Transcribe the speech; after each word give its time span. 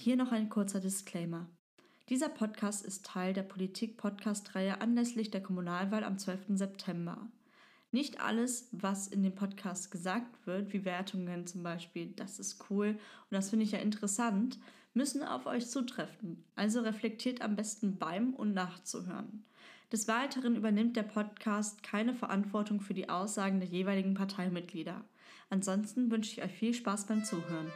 Hier 0.00 0.14
noch 0.14 0.30
ein 0.30 0.48
kurzer 0.48 0.78
Disclaimer. 0.78 1.48
Dieser 2.08 2.28
Podcast 2.28 2.86
ist 2.86 3.04
Teil 3.04 3.32
der 3.32 3.42
Politik-Podcast-Reihe 3.42 4.80
anlässlich 4.80 5.32
der 5.32 5.42
Kommunalwahl 5.42 6.04
am 6.04 6.18
12. 6.18 6.56
September. 6.56 7.26
Nicht 7.90 8.20
alles, 8.20 8.68
was 8.70 9.08
in 9.08 9.24
dem 9.24 9.34
Podcast 9.34 9.90
gesagt 9.90 10.46
wird, 10.46 10.72
wie 10.72 10.84
Wertungen 10.84 11.48
zum 11.48 11.64
Beispiel, 11.64 12.12
das 12.14 12.38
ist 12.38 12.70
cool 12.70 12.90
und 12.90 13.32
das 13.32 13.50
finde 13.50 13.64
ich 13.64 13.72
ja 13.72 13.80
interessant, 13.80 14.60
müssen 14.94 15.24
auf 15.24 15.46
euch 15.46 15.68
zutreffen. 15.68 16.44
Also 16.54 16.82
reflektiert 16.82 17.42
am 17.42 17.56
besten 17.56 17.98
beim 17.98 18.34
und 18.34 18.54
nachzuhören. 18.54 19.44
Des 19.90 20.06
Weiteren 20.06 20.54
übernimmt 20.54 20.96
der 20.96 21.02
Podcast 21.02 21.82
keine 21.82 22.14
Verantwortung 22.14 22.80
für 22.80 22.94
die 22.94 23.08
Aussagen 23.08 23.58
der 23.58 23.68
jeweiligen 23.68 24.14
Parteimitglieder. 24.14 25.04
Ansonsten 25.50 26.08
wünsche 26.08 26.30
ich 26.30 26.42
euch 26.44 26.52
viel 26.52 26.72
Spaß 26.72 27.06
beim 27.06 27.24
Zuhören. 27.24 27.72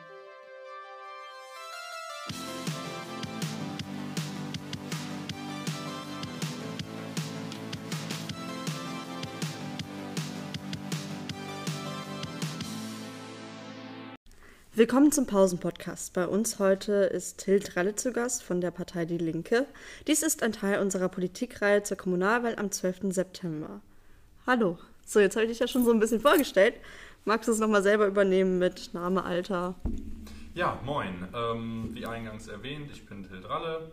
Willkommen 14.83 15.13
zum 15.13 15.27
Pausenpodcast. 15.29 16.13
Bei 16.13 16.27
uns 16.27 16.59
heute 16.59 16.93
ist 16.93 17.41
Hild 17.43 17.77
Ralle 17.77 17.95
zu 17.95 18.13
Gast 18.13 18.43
von 18.43 18.61
der 18.61 18.73
Partei 18.73 19.05
Die 19.05 19.17
Linke. 19.17 19.65
Dies 20.09 20.25
ist 20.25 20.43
ein 20.43 20.53
Teil 20.53 20.81
unserer 20.81 21.09
Politikreihe 21.09 21.85
zur 21.85 21.97
Kommunalwahl 21.97 22.57
am 22.57 22.73
12. 22.73 23.15
September. 23.15 23.81
Hallo. 24.45 24.81
So, 25.07 25.21
jetzt 25.21 25.37
habe 25.37 25.45
ich 25.45 25.53
dich 25.53 25.61
ja 25.61 25.69
schon 25.69 25.85
so 25.85 25.93
ein 25.93 26.01
bisschen 26.01 26.21
vorgestellt. 26.21 26.75
Magst 27.25 27.47
du 27.47 27.53
es 27.53 27.61
nochmal 27.61 27.85
selber 27.85 28.09
übernehmen 28.09 28.59
mit 28.59 28.93
Name, 28.93 29.23
Alter? 29.23 29.77
Ja, 30.57 30.81
moin. 30.85 31.29
Ähm, 31.33 31.91
wie 31.93 32.05
eingangs 32.05 32.49
erwähnt, 32.49 32.91
ich 32.93 33.07
bin 33.07 33.25
Hild 33.29 33.49
Ralle 33.49 33.93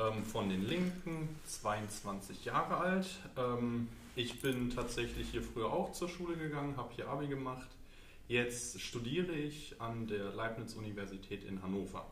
ähm, 0.00 0.24
von 0.24 0.48
den 0.48 0.66
Linken, 0.66 1.28
22 1.46 2.44
Jahre 2.44 2.76
alt. 2.76 3.06
Ähm, 3.36 3.86
ich 4.16 4.42
bin 4.42 4.70
tatsächlich 4.70 5.28
hier 5.30 5.42
früher 5.42 5.72
auch 5.72 5.92
zur 5.92 6.08
Schule 6.08 6.36
gegangen, 6.36 6.76
habe 6.76 6.88
hier 6.96 7.06
Abi 7.06 7.28
gemacht 7.28 7.68
Jetzt 8.28 8.78
studiere 8.80 9.32
ich 9.32 9.80
an 9.80 10.06
der 10.06 10.34
Leibniz-Universität 10.34 11.44
in 11.44 11.62
Hannover. 11.62 12.06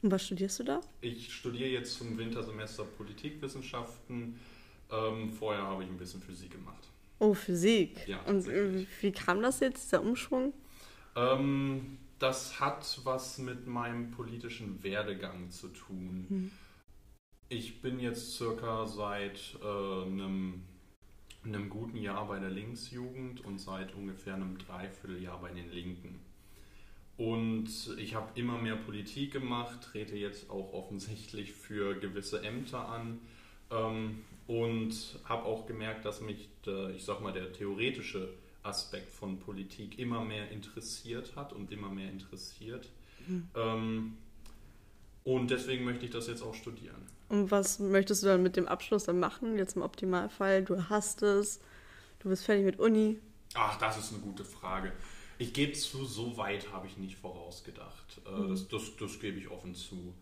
Und 0.00 0.10
was 0.10 0.24
studierst 0.24 0.60
du 0.60 0.64
da? 0.64 0.80
Ich 1.02 1.32
studiere 1.32 1.68
jetzt 1.68 1.98
zum 1.98 2.16
Wintersemester 2.16 2.84
Politikwissenschaften. 2.84 4.40
Ähm, 4.90 5.30
vorher 5.30 5.62
habe 5.62 5.84
ich 5.84 5.90
ein 5.90 5.98
bisschen 5.98 6.22
Physik 6.22 6.52
gemacht. 6.52 6.88
Oh, 7.18 7.34
Physik. 7.34 8.08
Ja, 8.08 8.22
Und 8.22 8.48
äh, 8.48 8.86
wie 9.00 9.12
kam 9.12 9.42
das 9.42 9.60
jetzt, 9.60 9.92
der 9.92 10.02
Umschwung? 10.02 10.54
Ähm, 11.14 11.98
das 12.18 12.58
hat 12.58 13.00
was 13.04 13.36
mit 13.36 13.66
meinem 13.66 14.10
politischen 14.12 14.82
Werdegang 14.82 15.50
zu 15.50 15.68
tun. 15.68 16.26
Hm. 16.28 16.50
Ich 17.50 17.82
bin 17.82 18.00
jetzt 18.00 18.36
circa 18.36 18.86
seit 18.86 19.58
äh, 19.62 19.66
einem 19.66 20.62
einem 21.54 21.68
guten 21.70 21.96
Jahr 21.96 22.26
bei 22.28 22.38
der 22.38 22.50
Linksjugend 22.50 23.44
und 23.44 23.58
seit 23.58 23.94
ungefähr 23.94 24.34
einem 24.34 24.58
Dreivierteljahr 24.58 25.40
bei 25.40 25.52
den 25.52 25.70
Linken. 25.70 26.20
Und 27.16 27.68
ich 27.98 28.14
habe 28.14 28.38
immer 28.38 28.58
mehr 28.58 28.76
Politik 28.76 29.32
gemacht, 29.32 29.80
trete 29.82 30.16
jetzt 30.16 30.50
auch 30.50 30.72
offensichtlich 30.72 31.52
für 31.52 31.98
gewisse 31.98 32.42
Ämter 32.42 32.88
an 32.88 33.20
ähm, 33.70 34.24
und 34.46 35.18
habe 35.24 35.44
auch 35.44 35.66
gemerkt, 35.66 36.04
dass 36.04 36.20
mich, 36.20 36.48
der, 36.66 36.90
ich 36.90 37.04
sag 37.04 37.22
mal, 37.22 37.32
der 37.32 37.52
theoretische 37.52 38.28
Aspekt 38.62 39.12
von 39.12 39.38
Politik 39.38 39.98
immer 39.98 40.24
mehr 40.24 40.50
interessiert 40.50 41.36
hat 41.36 41.52
und 41.52 41.72
immer 41.72 41.88
mehr 41.88 42.10
interessiert. 42.10 42.90
Mhm. 43.26 43.48
Ähm, 43.54 44.18
und 45.26 45.50
deswegen 45.50 45.84
möchte 45.84 46.04
ich 46.06 46.12
das 46.12 46.28
jetzt 46.28 46.42
auch 46.42 46.54
studieren. 46.54 47.04
Und 47.28 47.50
was 47.50 47.80
möchtest 47.80 48.22
du 48.22 48.28
dann 48.28 48.44
mit 48.44 48.56
dem 48.56 48.68
Abschluss 48.68 49.04
dann 49.04 49.18
machen? 49.18 49.58
Jetzt 49.58 49.74
im 49.74 49.82
Optimalfall, 49.82 50.62
du 50.62 50.88
hast 50.88 51.20
es, 51.22 51.60
du 52.20 52.28
bist 52.28 52.44
fertig 52.44 52.64
mit 52.64 52.78
Uni. 52.78 53.18
Ach, 53.54 53.76
das 53.76 53.98
ist 53.98 54.12
eine 54.12 54.22
gute 54.22 54.44
Frage. 54.44 54.92
Ich 55.38 55.52
gebe 55.52 55.72
zu, 55.72 56.04
so 56.04 56.36
weit 56.36 56.72
habe 56.72 56.86
ich 56.86 56.96
nicht 56.96 57.18
vorausgedacht. 57.18 58.20
Äh, 58.24 58.30
mhm. 58.30 58.50
Das, 58.50 58.68
das, 58.68 58.96
das 58.98 59.18
gebe 59.18 59.38
ich 59.38 59.50
offen 59.50 59.74
zu. 59.74 60.14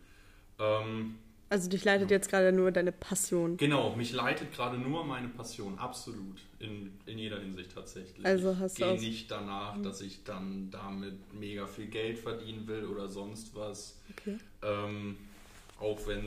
Ähm, 0.58 1.18
also 1.54 1.70
dich 1.70 1.84
leitet 1.84 2.10
jetzt 2.10 2.30
gerade 2.30 2.50
nur 2.50 2.72
deine 2.72 2.90
Passion. 2.90 3.56
Genau, 3.56 3.94
mich 3.94 4.12
leitet 4.12 4.52
gerade 4.52 4.76
nur 4.76 5.04
meine 5.04 5.28
Passion, 5.28 5.78
absolut. 5.78 6.40
In, 6.58 6.98
in 7.06 7.16
jeder 7.16 7.38
Hinsicht 7.38 7.72
tatsächlich. 7.72 8.26
Also 8.26 8.58
hast 8.58 8.80
ich 8.80 8.84
gehe 8.84 8.98
nicht 8.98 9.30
danach, 9.30 9.80
dass 9.80 10.00
ich 10.00 10.24
dann 10.24 10.72
damit 10.72 11.32
mega 11.32 11.68
viel 11.68 11.86
Geld 11.86 12.18
verdienen 12.18 12.66
will 12.66 12.86
oder 12.86 13.08
sonst 13.08 13.54
was. 13.54 14.00
Okay. 14.10 14.36
Ähm, 14.62 15.16
auch 15.78 16.04
wenn 16.08 16.24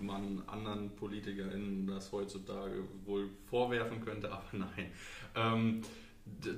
man 0.00 0.42
anderen 0.46 0.88
PolitikerInnen 0.96 1.86
das 1.86 2.10
heutzutage 2.10 2.82
wohl 3.04 3.28
vorwerfen 3.50 4.02
könnte, 4.02 4.32
aber 4.32 4.44
nein. 4.52 4.90
Ähm, 5.34 5.82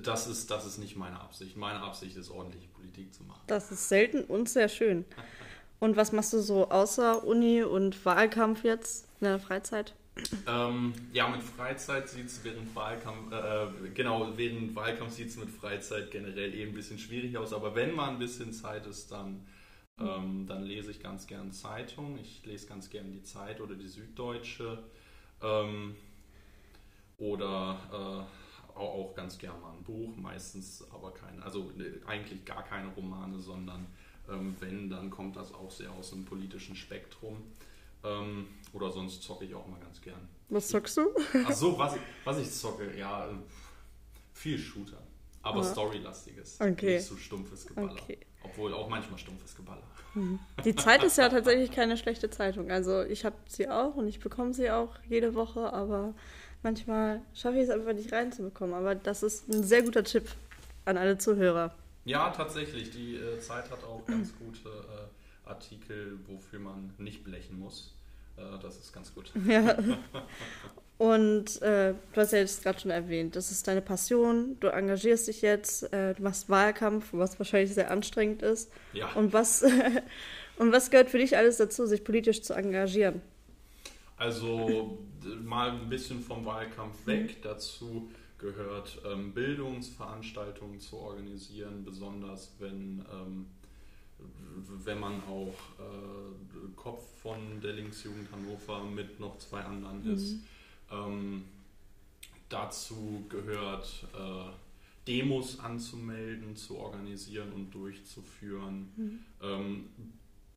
das 0.04 0.28
ist, 0.28 0.48
das 0.48 0.64
ist 0.64 0.78
nicht 0.78 0.96
meine 0.96 1.18
Absicht. 1.18 1.56
Meine 1.56 1.80
Absicht 1.80 2.16
ist, 2.16 2.30
ordentliche 2.30 2.68
Politik 2.68 3.12
zu 3.12 3.24
machen. 3.24 3.40
Das 3.48 3.72
ist 3.72 3.88
selten 3.88 4.22
und 4.22 4.48
sehr 4.48 4.68
schön. 4.68 5.04
Und 5.82 5.96
was 5.96 6.12
machst 6.12 6.32
du 6.32 6.38
so 6.38 6.70
außer 6.70 7.24
Uni 7.24 7.64
und 7.64 8.06
Wahlkampf 8.06 8.62
jetzt 8.62 9.08
in 9.20 9.24
der 9.24 9.40
Freizeit? 9.40 9.96
Ähm, 10.46 10.94
ja, 11.12 11.26
mit 11.26 11.42
Freizeit 11.42 12.08
sieht 12.08 12.26
es 12.26 12.44
während 12.44 12.72
Wahlkampf, 12.76 13.32
äh, 13.32 13.88
genau, 13.92 14.30
während 14.36 14.76
Wahlkampf 14.76 15.10
sieht 15.10 15.30
es 15.30 15.36
mit 15.36 15.50
Freizeit 15.50 16.12
generell 16.12 16.54
eben 16.54 16.70
ein 16.70 16.74
bisschen 16.76 17.00
schwierig 17.00 17.36
aus. 17.36 17.52
Aber 17.52 17.74
wenn 17.74 17.96
mal 17.96 18.10
ein 18.10 18.20
bisschen 18.20 18.52
Zeit 18.52 18.86
ist, 18.86 19.10
dann, 19.10 19.44
ähm, 19.98 20.46
dann 20.46 20.62
lese 20.62 20.92
ich 20.92 21.02
ganz 21.02 21.26
gern 21.26 21.50
Zeitung. 21.50 22.16
Ich 22.16 22.46
lese 22.46 22.68
ganz 22.68 22.88
gern 22.88 23.10
die 23.10 23.24
Zeit 23.24 23.60
oder 23.60 23.74
die 23.74 23.88
Süddeutsche. 23.88 24.84
Ähm, 25.42 25.96
oder 27.18 27.80
äh, 28.76 28.78
auch 28.78 29.14
ganz 29.16 29.36
gern 29.36 29.60
mal 29.60 29.72
ein 29.72 29.82
Buch, 29.82 30.16
meistens 30.16 30.86
aber 30.92 31.12
keine, 31.12 31.42
also 31.42 31.72
ne, 31.76 31.86
eigentlich 32.06 32.44
gar 32.44 32.62
keine 32.62 32.86
Romane, 32.94 33.40
sondern 33.40 33.88
ähm, 34.32 34.56
wenn, 34.60 34.90
dann 34.90 35.10
kommt 35.10 35.36
das 35.36 35.52
auch 35.54 35.70
sehr 35.70 35.90
aus 35.92 36.10
dem 36.10 36.24
politischen 36.24 36.76
Spektrum. 36.76 37.42
Ähm, 38.04 38.48
oder 38.72 38.90
sonst 38.90 39.22
zocke 39.22 39.44
ich 39.44 39.54
auch 39.54 39.66
mal 39.68 39.78
ganz 39.80 40.00
gern. 40.00 40.28
Was 40.48 40.68
zockst 40.68 40.96
du? 40.96 41.08
Ach 41.46 41.52
so, 41.52 41.78
was, 41.78 41.94
was 42.24 42.38
ich 42.38 42.50
zocke, 42.50 42.96
ja, 42.96 43.28
viel 44.32 44.58
Shooter. 44.58 45.02
Aber 45.42 45.60
ah. 45.60 45.64
storylastiges. 45.64 46.60
Okay. 46.60 46.96
Nicht 46.96 47.06
so 47.06 47.16
stumpfes 47.16 47.66
Geballer. 47.66 47.92
Okay. 47.92 48.18
Obwohl 48.42 48.74
auch 48.74 48.88
manchmal 48.88 49.18
stumpfes 49.18 49.54
Geballer. 49.56 49.82
Mhm. 50.14 50.38
Die 50.64 50.74
Zeit 50.74 51.02
ist 51.02 51.18
ja 51.18 51.28
tatsächlich 51.28 51.70
keine 51.70 51.96
schlechte 51.96 52.30
Zeitung. 52.30 52.70
Also 52.70 53.02
ich 53.02 53.24
habe 53.24 53.36
sie 53.46 53.68
auch 53.68 53.94
und 53.94 54.08
ich 54.08 54.20
bekomme 54.20 54.52
sie 54.52 54.70
auch 54.70 54.96
jede 55.08 55.34
Woche, 55.34 55.72
aber 55.72 56.14
manchmal 56.62 57.22
schaffe 57.34 57.56
ich 57.56 57.64
es 57.64 57.70
einfach 57.70 57.92
nicht 57.92 58.12
reinzubekommen. 58.12 58.74
Aber 58.74 58.94
das 58.94 59.22
ist 59.22 59.48
ein 59.48 59.64
sehr 59.64 59.82
guter 59.82 60.04
Tipp 60.04 60.28
an 60.84 60.96
alle 60.96 61.18
Zuhörer. 61.18 61.74
Ja, 62.04 62.30
tatsächlich. 62.30 62.90
Die 62.90 63.16
äh, 63.16 63.38
Zeit 63.38 63.70
hat 63.70 63.84
auch 63.84 64.04
ganz 64.06 64.32
gute 64.38 64.68
äh, 64.68 65.48
Artikel, 65.48 66.18
wofür 66.26 66.58
man 66.58 66.92
nicht 66.98 67.24
blechen 67.24 67.58
muss. 67.58 67.94
Äh, 68.36 68.58
das 68.60 68.78
ist 68.78 68.92
ganz 68.92 69.14
gut. 69.14 69.32
Ja. 69.46 69.76
Und 70.98 71.60
äh, 71.62 71.94
du 72.12 72.20
hast 72.20 72.32
ja 72.32 72.38
jetzt 72.38 72.62
gerade 72.62 72.78
schon 72.78 72.92
erwähnt, 72.92 73.34
das 73.34 73.50
ist 73.50 73.66
deine 73.66 73.82
Passion, 73.82 74.56
du 74.60 74.68
engagierst 74.68 75.26
dich 75.26 75.42
jetzt, 75.42 75.92
äh, 75.92 76.14
du 76.14 76.22
machst 76.22 76.48
Wahlkampf, 76.48 77.08
was 77.10 77.40
wahrscheinlich 77.40 77.74
sehr 77.74 77.90
anstrengend 77.90 78.42
ist. 78.42 78.70
Ja. 78.92 79.12
Und 79.14 79.32
was, 79.32 79.64
und 80.58 80.70
was 80.70 80.90
gehört 80.90 81.10
für 81.10 81.18
dich 81.18 81.36
alles 81.36 81.56
dazu, 81.56 81.86
sich 81.86 82.04
politisch 82.04 82.42
zu 82.42 82.54
engagieren? 82.54 83.20
Also 84.16 84.98
mal 85.42 85.70
ein 85.70 85.88
bisschen 85.88 86.20
vom 86.20 86.44
Wahlkampf 86.46 87.04
weg, 87.04 87.42
dazu 87.42 88.08
gehört, 88.42 89.00
ähm, 89.06 89.32
Bildungsveranstaltungen 89.32 90.80
zu 90.80 90.98
organisieren, 90.98 91.84
besonders 91.84 92.54
wenn, 92.58 93.04
ähm, 93.10 93.46
wenn 94.84 95.00
man 95.00 95.22
auch 95.24 95.54
äh, 95.78 96.76
Kopf 96.76 97.02
von 97.22 97.60
der 97.62 97.72
Linksjugend 97.72 98.30
Hannover 98.32 98.84
mit 98.84 99.18
noch 99.18 99.38
zwei 99.38 99.62
anderen 99.62 100.04
mhm. 100.04 100.14
ist. 100.14 100.36
Ähm, 100.90 101.44
dazu 102.50 103.24
gehört, 103.30 104.06
äh, 104.14 104.50
Demos 105.06 105.58
anzumelden, 105.58 106.54
zu 106.54 106.76
organisieren 106.76 107.52
und 107.52 107.74
durchzuführen. 107.74 108.92
Mhm. 108.96 109.18
Ähm, 109.40 109.84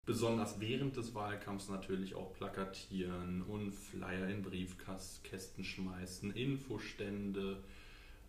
besonders 0.06 0.60
während 0.60 0.98
des 0.98 1.16
Wahlkampfs 1.16 1.70
natürlich 1.70 2.16
auch 2.16 2.34
plakatieren 2.34 3.42
und 3.42 3.74
Flyer 3.74 4.28
in 4.30 4.44
Briefkästen 4.44 5.64
schmeißen, 5.64 6.32
Infostände, 6.32 7.64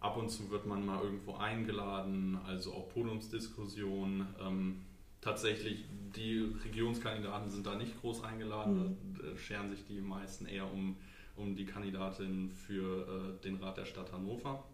Ab 0.01 0.17
und 0.17 0.29
zu 0.29 0.51
wird 0.51 0.67
man 0.67 0.85
mal 0.85 1.03
irgendwo 1.03 1.35
eingeladen, 1.35 2.39
also 2.47 2.75
auch 2.75 2.89
Podiumsdiskussionen. 2.91 4.27
Ähm, 4.41 4.83
tatsächlich, 5.21 5.87
die 6.15 6.55
Regierungskandidaten 6.65 7.51
sind 7.51 7.67
da 7.67 7.75
nicht 7.75 8.01
groß 8.01 8.23
eingeladen, 8.23 8.99
mhm. 9.13 9.15
da 9.15 9.37
scheren 9.37 9.71
sich 9.71 9.85
die 9.87 10.01
meisten 10.01 10.47
eher 10.47 10.71
um, 10.71 10.97
um 11.35 11.57
die 11.57 11.65
Kandidatin 11.65 12.51
für 12.51 13.37
äh, 13.39 13.43
den 13.43 13.57
Rat 13.57 13.79
der 13.79 13.87
Stadt 13.87 14.13
Hannover. 14.13 14.65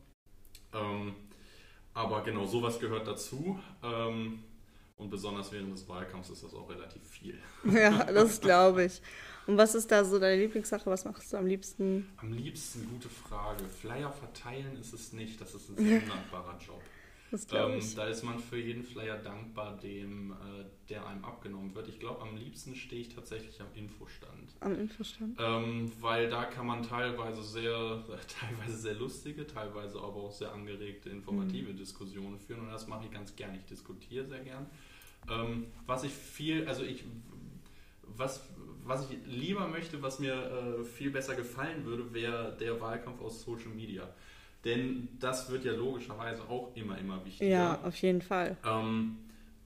Ähm, 0.75 1.15
aber 1.95 2.23
genau, 2.23 2.47
sowas 2.47 2.81
gehört 2.81 3.07
dazu. 3.07 3.59
Ähm, 3.83 4.41
Und 4.97 5.11
besonders 5.11 5.51
während 5.53 5.73
des 5.73 5.89
Wahlkampfs 5.89 6.31
ist 6.31 6.45
das 6.45 6.55
auch 6.55 6.69
relativ 6.71 7.03
viel. 7.09 7.39
Ja, 7.73 8.05
das 8.05 8.41
glaube 8.41 8.85
ich. 8.85 9.03
Und 9.47 9.57
was 9.57 9.75
ist 9.75 9.91
da 9.91 10.05
so 10.05 10.19
deine 10.19 10.41
Lieblingssache? 10.41 10.89
Was 10.89 11.05
machst 11.05 11.33
du 11.33 11.37
am 11.37 11.47
liebsten? 11.47 12.13
Am 12.19 12.33
liebsten, 12.33 12.89
gute 12.89 13.09
Frage. 13.09 13.65
Flyer 13.65 14.13
verteilen 14.13 14.77
ist 14.79 14.93
es 14.93 15.13
nicht. 15.13 15.41
Das 15.41 15.55
ist 15.55 15.71
ein 15.71 15.77
sehr 15.85 16.03
undankbarer 16.03 16.59
Job. 16.59 16.81
Ähm, 17.33 17.81
da 17.97 18.07
ist 18.07 18.23
man 18.23 18.39
für 18.39 18.59
jeden 18.59 18.83
Flyer 18.83 19.17
dankbar, 19.17 19.79
dem, 19.79 20.33
äh, 20.33 20.65
der 20.91 21.07
einem 21.07 21.25
abgenommen 21.25 21.75
wird. 21.75 21.89
Ich 21.89 21.99
glaube, 21.99 22.21
am 22.21 22.37
liebsten 22.37 22.75
stehe 22.75 23.01
ich 23.01 23.09
tatsächlich 23.09 23.59
am 23.61 23.69
Infostand. 23.75 24.55
Am 24.61 24.79
Infostand? 24.79 25.39
Ähm, 25.41 25.91
weil 26.01 26.29
da 26.29 26.45
kann 26.45 26.67
man 26.67 26.83
teilweise 26.83 27.43
sehr, 27.43 27.73
teilweise 28.41 28.77
sehr 28.77 28.95
lustige, 28.95 29.47
teilweise 29.47 29.99
aber 29.99 30.17
auch 30.17 30.33
sehr 30.33 30.53
angeregte, 30.53 31.09
informative 31.09 31.73
mhm. 31.73 31.77
Diskussionen 31.79 32.39
führen. 32.39 32.61
Und 32.61 32.71
das 32.71 32.87
mache 32.87 33.07
ich 33.07 33.11
ganz 33.11 33.35
gern. 33.35 33.55
Ich 33.55 33.65
diskutiere 33.65 34.27
sehr 34.27 34.41
gern. 34.41 34.67
Ähm, 35.31 35.67
was 35.87 36.05
ich 36.05 36.13
viel, 36.13 36.69
also 36.69 36.83
ich, 36.83 37.05
was, 38.03 38.43
was 38.85 39.09
ich 39.11 39.17
lieber 39.27 39.69
möchte, 39.69 40.03
was 40.03 40.19
mir 40.19 40.35
äh, 40.35 40.85
viel 40.85 41.11
besser 41.11 41.35
gefallen 41.35 41.85
würde, 41.87 42.13
wäre 42.13 42.57
der 42.59 42.79
Wahlkampf 42.81 43.23
aus 43.23 43.43
Social 43.43 43.71
Media. 43.71 44.09
Denn 44.65 45.09
das 45.19 45.51
wird 45.51 45.65
ja 45.65 45.73
logischerweise 45.73 46.43
auch 46.49 46.71
immer, 46.75 46.97
immer 46.99 47.25
wichtiger. 47.25 47.51
Ja, 47.51 47.81
auf 47.83 47.97
jeden 47.97 48.23
Fall. 48.23 48.57
Ähm, 48.65 49.17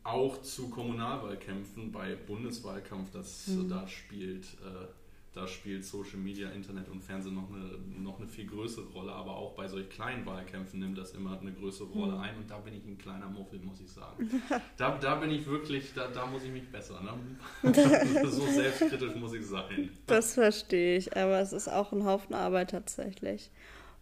auch 0.06 0.40
zu 0.42 0.70
Kommunalwahlkämpfen 0.70 1.92
bei 1.92 2.14
Bundeswahlkampf, 2.14 3.10
das 3.10 3.48
mhm. 3.48 3.68
da 3.68 3.86
spielt, 3.86 4.44
äh, 4.44 4.86
da 5.34 5.46
spielt 5.46 5.84
Social 5.84 6.18
Media, 6.18 6.48
Internet 6.50 6.88
und 6.88 7.02
Fernsehen 7.02 7.34
noch 7.34 7.50
eine, 7.52 7.76
noch 7.98 8.18
eine 8.18 8.26
viel 8.26 8.46
größere 8.46 8.86
Rolle, 8.92 9.12
aber 9.12 9.36
auch 9.36 9.54
bei 9.54 9.68
solch 9.68 9.90
kleinen 9.90 10.24
Wahlkämpfen 10.24 10.78
nimmt 10.78 10.96
das 10.96 11.12
immer 11.12 11.38
eine 11.38 11.52
größere 11.52 11.88
Rolle 11.88 12.12
mhm. 12.12 12.20
ein 12.20 12.36
und 12.38 12.50
da 12.50 12.56
bin 12.58 12.72
ich 12.72 12.86
ein 12.86 12.96
kleiner 12.96 13.28
Muffel, 13.28 13.58
muss 13.58 13.80
ich 13.80 13.90
sagen. 13.90 14.30
da, 14.78 14.96
da 14.96 15.16
bin 15.16 15.30
ich 15.30 15.44
wirklich, 15.44 15.92
da, 15.92 16.08
da 16.08 16.24
muss 16.24 16.42
ich 16.44 16.52
mich 16.52 16.70
besser, 16.70 17.02
ne? 17.02 17.74
so 18.24 18.46
selbstkritisch 18.46 19.16
muss 19.16 19.34
ich 19.34 19.44
sein. 19.44 19.90
Das 20.06 20.34
verstehe 20.34 20.96
ich, 20.96 21.14
aber 21.14 21.40
es 21.40 21.52
ist 21.52 21.68
auch 21.68 21.92
ein 21.92 22.04
Haufen 22.04 22.34
Arbeit 22.34 22.70
tatsächlich. 22.70 23.50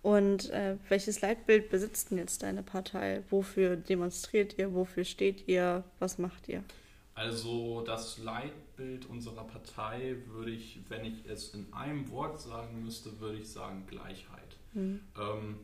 Und 0.04 0.50
äh, 0.50 0.76
welches 0.90 1.22
Leitbild 1.22 1.70
besitzt 1.70 2.10
denn 2.10 2.18
jetzt 2.18 2.42
deine 2.42 2.62
Partei? 2.62 3.22
Wofür 3.30 3.74
demonstriert 3.74 4.58
ihr? 4.58 4.74
Wofür 4.74 5.02
steht 5.02 5.48
ihr? 5.48 5.82
Was 5.98 6.18
macht 6.18 6.46
ihr? 6.46 6.62
Also 7.14 7.82
das 7.86 8.18
Leitbild 8.18 9.06
unserer 9.06 9.44
Partei 9.44 10.16
würde 10.26 10.50
ich, 10.50 10.80
wenn 10.90 11.06
ich 11.06 11.24
es 11.26 11.54
in 11.54 11.72
einem 11.72 12.10
Wort 12.10 12.38
sagen 12.38 12.84
müsste, 12.84 13.18
würde 13.18 13.38
ich 13.38 13.48
sagen 13.48 13.84
Gleichheit. 13.86 14.58
Mhm. 14.74 15.00
Ähm, 15.18 15.54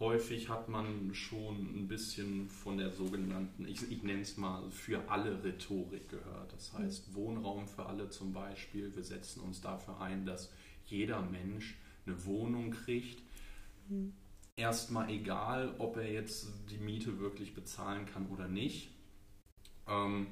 häufig 0.00 0.48
hat 0.48 0.68
man 0.68 1.14
schon 1.14 1.54
ein 1.60 1.86
bisschen 1.86 2.48
von 2.48 2.78
der 2.78 2.90
sogenannten, 2.90 3.64
ich, 3.68 3.92
ich 3.92 4.02
nenne 4.02 4.22
es 4.22 4.36
mal, 4.36 4.68
für 4.72 5.08
alle 5.08 5.44
Rhetorik 5.44 6.08
gehört. 6.08 6.52
Das 6.52 6.72
heißt 6.72 7.10
mhm. 7.10 7.14
Wohnraum 7.14 7.68
für 7.68 7.86
alle 7.86 8.10
zum 8.10 8.32
Beispiel. 8.32 8.90
Wir 8.96 9.04
setzen 9.04 9.40
uns 9.42 9.60
dafür 9.60 10.00
ein, 10.00 10.26
dass 10.26 10.50
jeder 10.84 11.22
Mensch 11.22 11.76
eine 12.06 12.24
Wohnung 12.24 12.72
kriegt, 12.72 13.22
Mhm. 13.88 14.12
Erstmal 14.56 15.10
egal, 15.10 15.74
ob 15.78 15.96
er 15.96 16.10
jetzt 16.10 16.48
die 16.70 16.78
Miete 16.78 17.18
wirklich 17.18 17.54
bezahlen 17.54 18.06
kann 18.06 18.28
oder 18.28 18.46
nicht. 18.46 18.90
Ähm, 19.88 20.28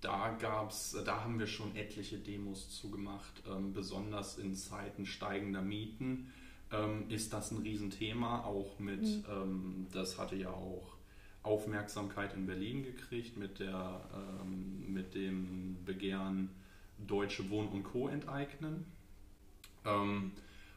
da 0.00 0.36
gab's, 0.38 0.96
da 1.04 1.24
haben 1.24 1.38
wir 1.38 1.46
schon 1.46 1.74
etliche 1.74 2.18
Demos 2.18 2.70
zugemacht, 2.70 3.42
ähm, 3.50 3.72
besonders 3.72 4.38
in 4.38 4.54
Zeiten 4.54 5.06
steigender 5.06 5.62
Mieten 5.62 6.30
ähm, 6.70 7.06
ist 7.08 7.32
das 7.32 7.50
ein 7.50 7.58
Riesenthema, 7.58 8.44
auch 8.44 8.78
mit, 8.78 9.02
mhm. 9.02 9.24
ähm, 9.28 9.86
das 9.92 10.18
hatte 10.18 10.36
ja 10.36 10.50
auch 10.50 10.96
Aufmerksamkeit 11.42 12.34
in 12.34 12.46
Berlin 12.46 12.84
gekriegt 12.84 13.36
mit, 13.36 13.60
der, 13.60 14.00
ähm, 14.14 14.92
mit 14.92 15.14
dem 15.14 15.84
Begehren 15.84 16.50
Deutsche 16.98 17.50
Wohn- 17.50 17.68
und 17.68 17.82
Co. 17.82 18.08
enteignen. 18.08 18.86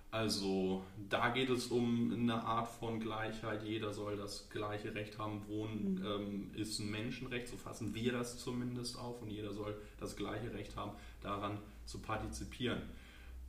Also 0.10 0.86
da 1.10 1.30
geht 1.30 1.50
es 1.50 1.68
um 1.68 2.14
eine 2.14 2.42
Art 2.44 2.70
von 2.70 3.00
Gleichheit. 3.00 3.64
Jeder 3.64 3.94
soll 3.94 4.16
das 4.16 4.50
gleiche 4.50 4.96
Recht 4.96 5.18
haben. 5.18 5.46
Wohnen 5.48 5.96
mhm. 5.96 6.06
ähm, 6.06 6.52
ist 6.56 6.80
ein 6.80 6.90
Menschenrecht, 6.90 7.48
so 7.50 7.58
fassen 7.58 7.94
wir 7.94 8.14
das 8.14 8.40
zumindest 8.40 8.98
auf. 8.98 9.22
Und 9.22 9.30
jeder 9.30 9.52
soll 9.52 9.76
das 10.00 10.16
gleiche 10.16 10.54
Recht 10.54 10.76
haben, 10.78 10.92
daran 11.22 11.58
zu 11.86 12.00
partizipieren 12.00 12.82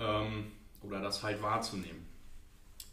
ähm, 0.01 0.51
oder 0.83 1.01
das 1.01 1.23
halt 1.23 1.41
wahrzunehmen. 1.43 2.07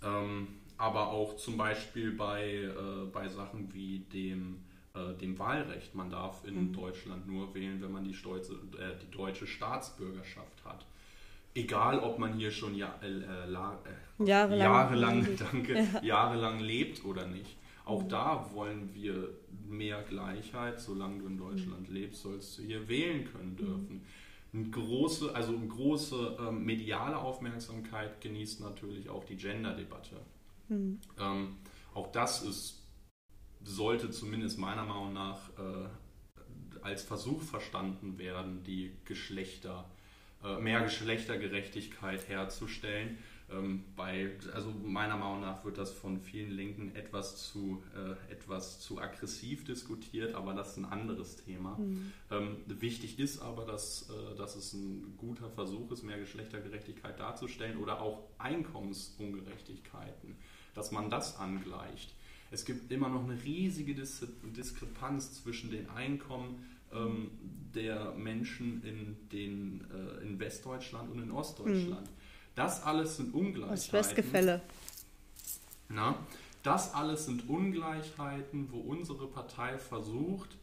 Ähm, 0.04 0.48
aber 0.78 1.10
auch 1.10 1.36
zum 1.38 1.58
Beispiel 1.58 2.12
bei, 2.12 2.46
äh, 2.46 3.06
bei 3.12 3.30
Sachen 3.30 3.74
wie 3.74 4.00
dem, 4.00 4.64
äh, 4.94 5.14
dem 5.16 5.40
Wahlrecht. 5.40 5.96
Man 5.96 6.12
darf 6.12 6.46
in 6.46 6.68
mhm. 6.68 6.74
Deutschland 6.74 7.28
nur 7.28 7.54
wählen, 7.56 7.82
wenn 7.82 7.92
man 7.92 8.04
die, 8.04 8.14
Stolze, 8.14 8.54
äh, 8.78 9.00
die 9.02 9.10
deutsche 9.10 9.48
Staatsbürgerschaft 9.48 10.64
hat 10.66 10.86
egal 11.56 12.00
ob 12.00 12.20
man 12.20 12.34
hier 12.34 12.52
schon 12.52 12.76
ja, 12.76 13.00
äh, 13.02 13.08
äh, 13.08 14.26
jahrelang, 14.26 14.60
jahrelang, 14.60 15.28
danke, 15.40 15.74
ja. 15.74 16.04
jahrelang 16.04 16.60
lebt 16.60 17.04
oder 17.06 17.26
nicht. 17.26 17.58
Auch 17.86 18.04
mhm. 18.04 18.10
da 18.10 18.50
wollen 18.54 18.94
wir 18.94 19.30
mehr 19.68 20.04
Gleichheit. 20.04 20.80
Solange 20.80 21.20
du 21.20 21.28
in 21.28 21.38
Deutschland 21.38 21.90
mhm. 21.90 21.96
lebst, 21.96 22.22
sollst 22.22 22.58
du 22.58 22.64
hier 22.64 22.88
wählen 22.88 23.26
können 23.32 23.54
mhm. 23.54 23.58
dürfen. 23.58 24.02
Eine 24.54 24.70
große, 24.70 25.36
also 25.36 25.56
eine 25.56 25.68
große 25.68 26.38
ähm, 26.40 26.64
mediale 26.64 27.18
Aufmerksamkeit 27.18 28.22
genießt 28.22 28.62
natürlich 28.62 29.10
auch 29.10 29.24
die 29.24 29.36
Gender-Debatte. 29.36 30.16
Mhm. 30.70 31.00
Ähm, 31.20 31.58
auch 31.94 32.12
das 32.12 32.44
ist, 32.44 32.82
sollte 33.64 34.12
zumindest 34.12 34.58
meiner 34.58 34.86
Meinung 34.86 35.14
nach 35.14 35.50
äh, 35.58 36.82
als 36.82 37.04
Versuch 37.04 37.42
verstanden 37.42 38.18
werden, 38.18 38.64
die 38.64 38.92
Geschlechter 39.06 39.86
äh, 39.90 40.05
mehr 40.60 40.82
Geschlechtergerechtigkeit 40.82 42.28
herzustellen. 42.28 43.18
Ähm, 43.52 43.84
bei, 43.96 44.32
also 44.54 44.72
meiner 44.72 45.18
Meinung 45.18 45.42
nach 45.42 45.64
wird 45.64 45.78
das 45.78 45.92
von 45.92 46.20
vielen 46.20 46.50
Linken 46.52 46.96
etwas 46.96 47.52
zu, 47.52 47.84
äh, 47.96 48.32
etwas 48.32 48.80
zu 48.80 49.00
aggressiv 49.00 49.66
diskutiert, 49.66 50.34
aber 50.34 50.56
das 50.56 50.72
ist 50.72 50.78
ein 50.78 50.86
anderes 50.86 51.36
Thema. 51.36 51.78
Mhm. 51.78 52.12
Ähm, 52.32 52.58
wichtig 52.66 53.20
ist 53.20 53.40
aber, 53.40 53.66
dass, 53.66 54.10
äh, 54.10 54.36
dass 54.36 54.56
es 54.56 54.74
ein 54.74 55.14
guter 55.18 55.50
Versuch 55.52 55.92
ist, 55.92 56.02
mehr 56.04 56.18
Geschlechtergerechtigkeit 56.18 57.20
darzustellen 57.20 57.78
oder 57.78 58.02
auch 58.02 58.24
Einkommensungerechtigkeiten, 58.40 60.38
dass 60.74 60.92
man 60.92 61.12
das 61.12 61.38
angleicht. 61.38 62.16
Es 62.50 62.66
gibt 62.66 62.92
immer 62.92 63.10
noch 63.10 63.24
eine 63.24 63.44
riesige 63.44 63.94
Dis 63.94 64.26
Diskrepanz 64.44 65.44
zwischen 65.44 65.70
den 65.70 65.90
Einkommen 65.90 66.66
ähm, 66.96 67.32
der 67.74 68.14
Menschen 68.14 68.84
in, 68.84 69.30
den, 69.30 69.86
äh, 69.92 70.24
in 70.24 70.40
Westdeutschland 70.40 71.12
und 71.12 71.22
in 71.22 71.32
Ostdeutschland. 71.32 72.08
Mhm. 72.08 72.16
Das 72.56 72.84
alles 72.84 73.18
sind 73.18 73.34
Ungleichheiten. 73.34 73.76
Das 73.76 73.94
Westgefälle. 73.94 74.62
Na, 75.90 76.18
das 76.64 76.94
alles 76.94 77.26
sind 77.26 77.50
Ungleichheiten, 77.50 78.72
wo 78.72 78.80
unsere 78.80 79.28
Partei 79.28 79.78
versucht, 79.78 80.58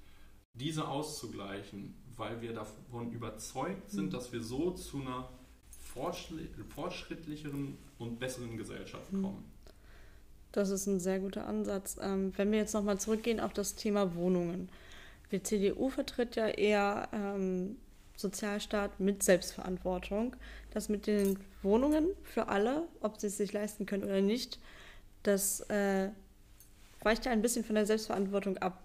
diese 0.55 0.89
auszugleichen, 0.89 1.95
weil 2.17 2.41
wir 2.41 2.53
davon 2.55 3.12
überzeugt 3.12 3.91
sind, 3.91 4.07
mhm. 4.07 4.11
dass 4.11 4.33
wir 4.33 4.43
so 4.43 4.73
zu 4.73 5.01
einer 5.01 5.29
fortschrittlicheren 6.75 7.77
und 7.99 8.19
besseren 8.19 8.57
Gesellschaft 8.57 9.12
mhm. 9.12 9.23
kommen. 9.23 9.45
Das 10.51 10.71
ist 10.71 10.87
ein 10.87 11.01
sehr 11.01 11.19
guter 11.21 11.47
Ansatz. 11.47 11.97
Ähm, 12.01 12.33
wenn 12.37 12.51
wir 12.51 12.59
jetzt 12.59 12.75
nochmal 12.75 12.99
zurückgehen 12.99 13.41
auf 13.41 13.53
das 13.53 13.75
Thema 13.75 14.15
Wohnungen. 14.15 14.69
Die 15.33 15.43
CDU 15.43 15.89
vertritt 15.89 16.37
ja 16.37 16.47
eher 16.47 17.09
ähm, 17.12 17.77
Sozialstaat 18.17 19.01
mit 19.01 19.23
Selbstverantwortung. 19.23 20.37
Das 20.71 20.89
mit 20.89 21.07
den 21.07 21.39
Wohnungen 21.62 22.09
für 22.23 22.49
alle, 22.49 22.87
ob 23.01 23.19
sie 23.19 23.29
es 23.29 23.39
sich 23.39 23.53
leisten 23.53 23.87
können 23.87 24.05
oder 24.05 24.21
nicht, 24.21 24.59
das 25.23 25.61
äh, 25.71 26.11
weicht 27.01 27.27
ja 27.27 27.33
ein 27.33 27.43
bisschen 27.43 27.65
von 27.65 27.75
der 27.75 27.87
Selbstverantwortung 27.87 28.59
ab. 28.59 28.79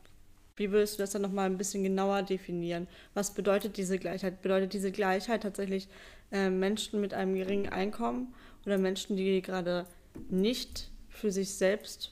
Wie 0.56 0.72
würdest 0.72 0.96
du 0.96 1.04
das 1.04 1.12
dann 1.12 1.22
nochmal 1.22 1.46
ein 1.46 1.58
bisschen 1.58 1.84
genauer 1.84 2.24
definieren? 2.24 2.88
Was 3.14 3.34
bedeutet 3.34 3.78
diese 3.78 4.00
Gleichheit? 4.00 4.42
Bedeutet 4.42 4.74
diese 4.74 4.92
Gleichheit 4.92 5.44
tatsächlich 5.44 5.88
äh, 6.32 6.50
Menschen 6.50 7.00
mit 7.02 7.14
einem 7.14 7.36
geringen 7.36 7.70
Einkommen 7.70 8.34
oder 8.66 8.78
Menschen, 8.78 9.18
die 9.18 9.42
gerade 9.42 9.86
nicht 10.30 10.90
für 11.10 11.32
sich 11.32 11.54
selbst, 11.54 12.12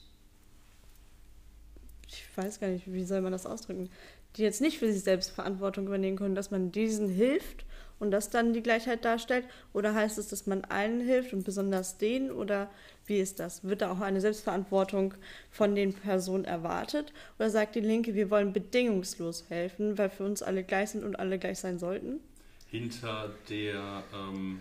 ich 2.08 2.24
weiß 2.36 2.60
gar 2.60 2.68
nicht, 2.68 2.92
wie 2.92 3.04
soll 3.04 3.20
man 3.20 3.32
das 3.32 3.46
ausdrücken, 3.46 3.90
die 4.36 4.42
jetzt 4.42 4.60
nicht 4.60 4.78
für 4.78 4.92
sich 4.92 5.02
selbst 5.02 5.30
Verantwortung 5.30 5.86
übernehmen 5.86 6.16
können, 6.16 6.34
dass 6.34 6.50
man 6.50 6.72
diesen 6.72 7.08
hilft 7.08 7.64
und 7.98 8.10
das 8.10 8.30
dann 8.30 8.52
die 8.52 8.62
Gleichheit 8.62 9.04
darstellt? 9.04 9.46
Oder 9.72 9.94
heißt 9.94 10.18
es, 10.18 10.28
dass 10.28 10.46
man 10.46 10.64
allen 10.64 11.00
hilft 11.00 11.32
und 11.32 11.44
besonders 11.44 11.98
denen? 11.98 12.30
Oder 12.30 12.70
wie 13.06 13.18
ist 13.18 13.40
das? 13.40 13.64
Wird 13.64 13.82
da 13.82 13.90
auch 13.90 14.00
eine 14.00 14.20
Selbstverantwortung 14.20 15.14
von 15.50 15.74
den 15.74 15.94
Personen 15.94 16.44
erwartet? 16.44 17.12
Oder 17.38 17.50
sagt 17.50 17.74
die 17.74 17.80
Linke, 17.80 18.14
wir 18.14 18.30
wollen 18.30 18.52
bedingungslos 18.52 19.48
helfen, 19.48 19.96
weil 19.96 20.10
für 20.10 20.24
uns 20.24 20.42
alle 20.42 20.64
gleich 20.64 20.90
sind 20.90 21.04
und 21.04 21.18
alle 21.18 21.38
gleich 21.38 21.58
sein 21.58 21.78
sollten? 21.78 22.20
Hinter 22.68 23.34
der, 23.48 24.02
ähm, 24.12 24.60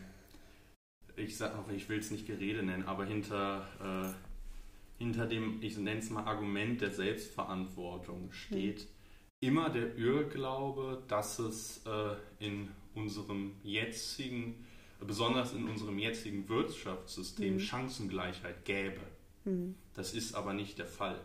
ich 1.17 1.38
sag 1.38 1.53
ich 1.75 1.89
will 1.89 2.00
es 2.00 2.12
nicht 2.12 2.27
Gerede 2.27 2.63
nennen, 2.63 2.84
aber 2.84 3.05
hinter, 3.05 3.67
äh, 3.84 5.03
hinter 5.03 5.25
dem, 5.25 5.58
ich 5.62 5.77
nenne 5.77 6.00
es 6.00 6.10
mal 6.10 6.24
Argument 6.24 6.79
der 6.79 6.91
Selbstverantwortung 6.91 8.32
steht. 8.32 8.82
Hm 8.82 8.95
immer 9.39 9.70
der 9.70 9.98
Irrglaube, 9.98 11.04
dass 11.08 11.39
es 11.39 11.82
äh, 11.86 12.15
in 12.39 12.70
unserem 12.94 13.54
jetzigen, 13.63 14.65
besonders 15.00 15.54
in 15.54 15.68
unserem 15.68 16.00
jetzigen 16.00 16.48
Wirtschaftssystem, 16.50 17.56
mhm. 17.56 17.60
Chancengleichheit 17.60 18.65
gäbe. 18.65 19.01
Mhm. 19.44 19.75
Das 19.94 20.13
ist 20.13 20.36
aber 20.36 20.54
nicht 20.54 20.77
der 20.80 20.88
Fall. 20.88 21.20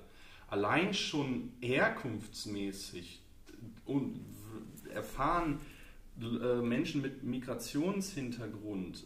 Allein 0.48 0.92
schon 0.94 1.52
herkunftsmäßig 1.60 3.22
erfahren 4.92 5.60
äh, 6.20 6.60
Menschen 6.60 7.02
mit 7.02 7.22
Migrationshintergrund 7.22 9.04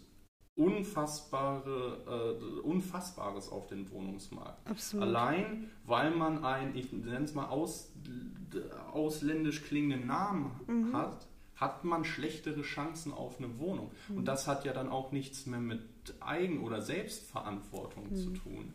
unfassbare, 0.56 2.38
äh, 2.40 2.60
Unfassbares 2.60 3.48
auf 3.48 3.66
den 3.66 3.90
Wohnungsmarkt. 3.90 4.68
Absolut. 4.68 5.06
Allein, 5.06 5.70
weil 5.84 6.10
man 6.12 6.44
einen, 6.44 6.76
ich 6.76 6.92
nenne 6.92 7.24
es 7.24 7.34
mal 7.34 7.46
aus, 7.46 7.92
ausländisch 8.92 9.62
klingenden 9.64 10.06
Namen 10.06 10.52
mhm. 10.66 10.92
hat, 10.92 11.26
hat 11.56 11.84
man 11.84 12.04
schlechtere 12.04 12.62
Chancen 12.62 13.12
auf 13.12 13.38
eine 13.38 13.58
Wohnung. 13.58 13.90
Mhm. 14.08 14.18
Und 14.18 14.24
das 14.26 14.46
hat 14.46 14.64
ja 14.64 14.72
dann 14.72 14.88
auch 14.88 15.12
nichts 15.12 15.46
mehr 15.46 15.60
mit 15.60 15.82
Eigen- 16.20 16.62
oder 16.62 16.82
Selbstverantwortung 16.82 18.10
mhm. 18.10 18.16
zu 18.16 18.30
tun. 18.30 18.72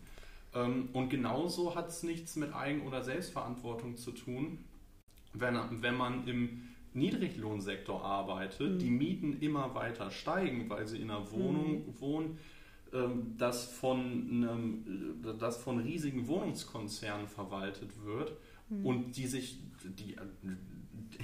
Ähm, 0.53 0.89
und 0.93 1.09
genauso 1.09 1.75
hat 1.75 1.89
es 1.89 2.03
nichts 2.03 2.35
mit 2.35 2.53
Eigen- 2.53 2.85
oder 2.85 3.03
Selbstverantwortung 3.03 3.95
zu 3.95 4.11
tun, 4.11 4.65
wenn, 5.33 5.57
wenn 5.81 5.95
man 5.95 6.27
im 6.27 6.68
Niedriglohnsektor 6.93 8.03
arbeitet, 8.03 8.73
mhm. 8.73 8.79
die 8.79 8.89
Mieten 8.89 9.39
immer 9.41 9.75
weiter 9.75 10.11
steigen, 10.11 10.69
weil 10.69 10.87
sie 10.87 10.97
in 10.97 11.11
einer 11.11 11.31
Wohnung 11.31 11.85
mhm. 11.85 11.99
wohnen, 11.99 12.37
ähm, 12.93 13.35
das 13.37 13.65
von, 13.71 13.99
einem, 13.99 15.21
äh, 15.23 15.37
das 15.37 15.57
von 15.57 15.79
riesigen 15.79 16.27
Wohnungskonzernen 16.27 17.27
verwaltet 17.27 18.03
wird 18.03 18.33
mhm. 18.69 18.85
und 18.85 19.17
die 19.17 19.27
sich, 19.27 19.59
die, 19.83 20.15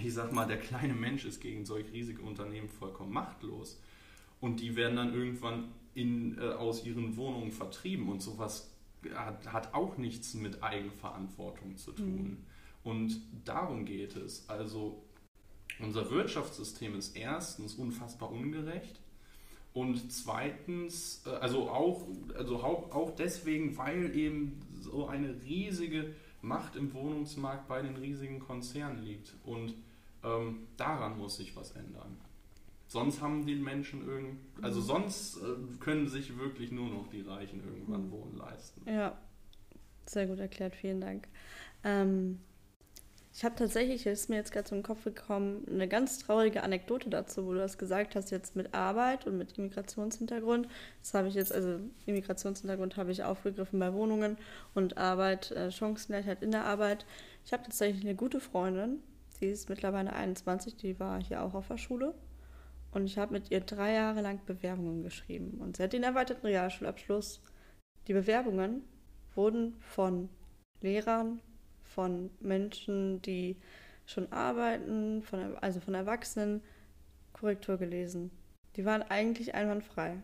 ich 0.03 0.13
sag 0.13 0.31
mal, 0.31 0.45
der 0.45 0.59
kleine 0.59 0.93
Mensch 0.93 1.25
ist 1.25 1.41
gegen 1.41 1.65
solch 1.65 1.91
riesige 1.91 2.21
Unternehmen 2.21 2.69
vollkommen 2.69 3.11
machtlos 3.11 3.81
und 4.41 4.59
die 4.59 4.75
werden 4.75 4.97
dann 4.97 5.13
irgendwann 5.13 5.69
in, 5.95 6.37
äh, 6.37 6.49
aus 6.49 6.85
ihren 6.85 7.17
Wohnungen 7.17 7.51
vertrieben 7.51 8.09
und 8.09 8.21
sowas 8.21 8.71
hat, 9.13 9.51
hat 9.51 9.73
auch 9.73 9.97
nichts 9.97 10.33
mit 10.33 10.61
Eigenverantwortung 10.63 11.77
zu 11.77 11.91
tun. 11.91 12.23
Mhm. 12.23 12.37
Und 12.83 13.21
darum 13.43 13.85
geht 13.85 14.15
es. 14.15 14.47
Also 14.47 15.04
unser 15.79 16.09
Wirtschaftssystem 16.09 16.95
ist 16.95 17.15
erstens 17.15 17.75
unfassbar 17.75 18.31
ungerecht 18.31 18.99
und 19.75 20.09
zweitens, 20.09 21.21
äh, 21.25 21.31
also 21.31 21.69
auch, 21.69 22.07
also 22.37 22.63
auch 22.63 23.13
deswegen, 23.15 23.77
weil 23.77 24.15
eben 24.15 24.61
so 24.79 25.07
eine 25.07 25.35
riesige 25.43 26.15
Macht 26.41 26.77
im 26.77 26.93
Wohnungsmarkt 26.93 27.67
bei 27.67 27.81
den 27.81 27.97
riesigen 27.97 28.39
Konzernen 28.39 29.03
liegt. 29.03 29.33
Und 29.43 29.73
ähm, 30.23 30.67
daran 30.77 31.17
muss 31.17 31.35
sich 31.35 31.57
was 31.57 31.71
ändern. 31.71 32.17
Sonst 32.87 33.19
haben 33.21 33.45
die 33.45 33.55
Menschen 33.55 34.07
irgend, 34.07 34.39
also 34.61 34.79
mhm. 34.79 34.85
sonst 34.85 35.37
äh, 35.37 35.41
können 35.81 36.07
sich 36.07 36.37
wirklich 36.37 36.71
nur 36.71 36.89
noch 36.89 37.09
die 37.09 37.21
Reichen 37.21 37.61
irgendwann 37.61 38.05
mhm. 38.05 38.11
Wohnen 38.11 38.37
leisten. 38.37 38.81
Ja, 38.87 39.17
sehr 40.05 40.27
gut 40.27 40.39
erklärt, 40.39 40.75
vielen 40.75 41.01
Dank. 41.01 41.27
Ähm, 41.83 42.39
ich 43.35 43.43
habe 43.43 43.55
tatsächlich, 43.55 44.05
ist 44.05 44.29
mir 44.29 44.37
jetzt 44.37 44.53
gerade 44.53 44.63
zum 44.63 44.81
Kopf 44.81 45.03
gekommen, 45.03 45.67
eine 45.69 45.89
ganz 45.89 46.19
traurige 46.19 46.63
Anekdote 46.63 47.09
dazu, 47.09 47.45
wo 47.45 47.51
du 47.51 47.59
das 47.59 47.77
gesagt 47.77 48.15
hast, 48.15 48.31
jetzt 48.31 48.55
mit 48.55 48.73
Arbeit 48.73 49.27
und 49.27 49.37
mit 49.37 49.57
Immigrationshintergrund. 49.57 50.69
Das 51.01 51.13
habe 51.13 51.27
ich 51.27 51.33
jetzt, 51.33 51.51
also 51.51 51.81
Immigrationshintergrund 52.05 52.95
habe 52.95 53.11
ich 53.11 53.25
aufgegriffen 53.25 53.77
bei 53.77 53.93
Wohnungen 53.93 54.37
und 54.73 54.97
Arbeit, 54.97 55.51
äh, 55.51 55.69
Chancengleichheit 55.69 56.43
in 56.43 56.51
der 56.51 56.63
Arbeit. 56.63 57.05
Ich 57.43 57.51
habe 57.51 57.63
tatsächlich 57.63 58.05
eine 58.05 58.15
gute 58.15 58.39
Freundin, 58.39 59.03
die 59.41 59.47
ist 59.47 59.67
mittlerweile 59.67 60.13
21, 60.13 60.77
die 60.77 60.97
war 60.97 61.21
hier 61.21 61.43
auch 61.43 61.55
auf 61.55 61.67
der 61.67 61.77
Schule. 61.77 62.15
Und 62.93 63.05
ich 63.05 63.17
habe 63.17 63.33
mit 63.33 63.51
ihr 63.51 63.59
drei 63.59 63.95
Jahre 63.95 64.21
lang 64.21 64.39
Bewerbungen 64.45 65.03
geschrieben. 65.03 65.59
Und 65.59 65.75
sie 65.75 65.83
hat 65.83 65.91
den 65.91 66.03
erweiterten 66.03 66.47
Realschulabschluss. 66.47 67.41
Die 68.07 68.13
Bewerbungen 68.13 68.83
wurden 69.35 69.75
von 69.81 70.29
Lehrern, 70.79 71.41
von 71.95 72.29
Menschen, 72.41 73.21
die 73.21 73.55
schon 74.05 74.31
arbeiten, 74.31 75.23
von, 75.23 75.57
also 75.57 75.79
von 75.79 75.95
Erwachsenen, 75.95 76.61
Korrektur 77.33 77.77
gelesen. 77.77 78.31
Die 78.75 78.85
waren 78.85 79.01
eigentlich 79.03 79.55
einwandfrei 79.55 80.17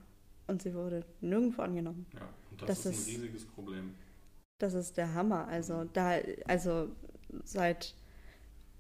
und 0.48 0.62
sie 0.62 0.74
wurde 0.76 1.06
nirgendwo 1.22 1.62
angenommen. 1.62 2.06
Ja, 2.14 2.30
und 2.52 2.62
das, 2.62 2.84
das 2.84 2.94
ist 2.94 3.08
ein 3.08 3.16
riesiges 3.16 3.46
Problem. 3.46 3.96
Das 4.60 4.74
ist 4.74 4.98
der 4.98 5.14
Hammer. 5.14 5.48
Also 5.48 5.86
da, 5.94 6.18
also 6.46 6.90
seit 7.44 7.96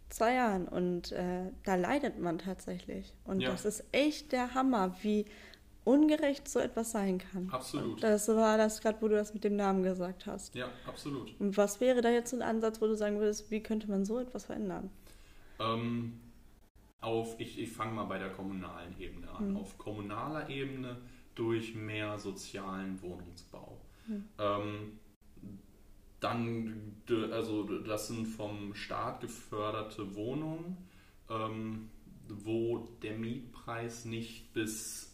zwei 0.10 0.36
Jahren 0.36 0.67
und 0.67 1.13
äh, 1.13 1.45
da 1.63 1.75
leidet 1.75 2.19
man 2.19 2.38
tatsächlich. 2.38 3.13
Und 3.24 3.39
ja. 3.39 3.51
das 3.51 3.65
ist 3.65 3.86
echt 3.93 4.33
der 4.33 4.53
Hammer, 4.53 4.95
wie 5.01 5.25
ungerecht 5.91 6.48
so 6.48 6.60
etwas 6.60 6.91
sein 6.91 7.19
kann. 7.19 7.50
Absolut. 7.51 8.01
das 8.01 8.27
war 8.29 8.57
das 8.57 8.81
gerade, 8.81 9.01
wo 9.01 9.07
du 9.07 9.15
das 9.15 9.33
mit 9.33 9.43
dem 9.43 9.55
Namen 9.55 9.83
gesagt 9.83 10.25
hast. 10.25 10.55
Ja, 10.55 10.69
absolut. 10.88 11.39
Und 11.39 11.57
was 11.57 11.81
wäre 11.81 12.01
da 12.01 12.10
jetzt 12.10 12.33
ein 12.33 12.41
Ansatz, 12.41 12.81
wo 12.81 12.88
du 12.88 12.95
sagen 12.95 13.19
würdest, 13.19 13.51
wie 13.51 13.62
könnte 13.62 13.89
man 13.89 14.05
so 14.05 14.19
etwas 14.19 14.45
verändern? 14.45 14.89
Ähm, 15.60 16.19
auf, 17.01 17.39
ich, 17.39 17.60
ich 17.60 17.71
fange 17.71 17.93
mal 17.93 18.05
bei 18.05 18.19
der 18.19 18.29
kommunalen 18.29 19.00
Ebene 19.00 19.29
an. 19.31 19.51
Mhm. 19.51 19.57
Auf 19.57 19.77
kommunaler 19.77 20.50
Ebene 20.50 20.98
durch 21.36 21.75
mehr 21.75 22.19
sozialen 22.19 23.01
Wohnungsbau. 23.01 23.81
Mhm. 24.07 24.25
Ähm, 24.38 25.00
dann, 26.19 27.01
also 27.31 27.63
das 27.79 28.07
sind 28.07 28.27
vom 28.27 28.75
Staat 28.75 29.21
geförderte 29.21 30.15
Wohnungen, 30.15 30.77
ähm, 31.29 31.89
wo 32.27 32.88
der 33.01 33.17
Mietpreis 33.17 34.05
nicht 34.05 34.53
bis 34.53 35.11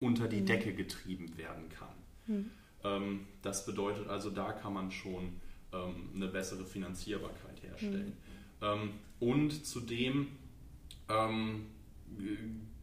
unter 0.00 0.28
die 0.28 0.40
mhm. 0.40 0.46
Decke 0.46 0.72
getrieben 0.72 1.36
werden 1.36 1.68
kann. 1.68 1.94
Mhm. 2.26 2.50
Ähm, 2.82 3.26
das 3.42 3.66
bedeutet 3.66 4.08
also, 4.08 4.30
da 4.30 4.52
kann 4.52 4.72
man 4.72 4.90
schon 4.90 5.40
ähm, 5.72 6.10
eine 6.14 6.28
bessere 6.28 6.64
Finanzierbarkeit 6.64 7.62
herstellen. 7.62 8.14
Mhm. 8.60 8.66
Ähm, 8.66 8.90
und 9.20 9.66
zudem 9.66 10.28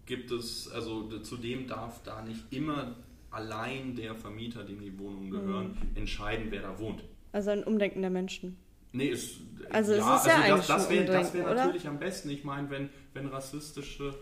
gibt 0.05 0.31
es, 0.31 0.69
also 0.69 1.07
zudem 1.19 1.65
darf 1.65 2.03
da 2.03 2.21
nicht 2.21 2.43
immer 2.51 2.97
allein 3.31 3.95
der 3.95 4.15
Vermieter, 4.15 4.65
dem 4.65 4.81
die 4.81 4.99
Wohnungen 4.99 5.31
gehören, 5.31 5.67
mhm. 5.67 5.97
entscheiden, 5.97 6.47
wer 6.49 6.63
da 6.63 6.77
wohnt. 6.77 7.03
Also 7.31 7.51
ein 7.51 7.63
Umdenken 7.63 8.01
der 8.01 8.09
Menschen. 8.09 8.57
Nee, 8.91 9.07
ist, 9.07 9.37
also 9.69 9.93
ja, 9.93 10.15
es 10.15 10.21
ist 10.21 10.27
ja 10.27 10.41
also 10.41 10.57
das, 10.57 10.67
das 10.67 10.89
wäre 10.89 11.33
wär 11.33 11.53
natürlich 11.53 11.87
am 11.87 11.99
besten. 11.99 12.29
Ich 12.29 12.43
meine, 12.43 12.69
wenn, 12.69 12.89
wenn 13.13 13.27
rassistische 13.27 14.15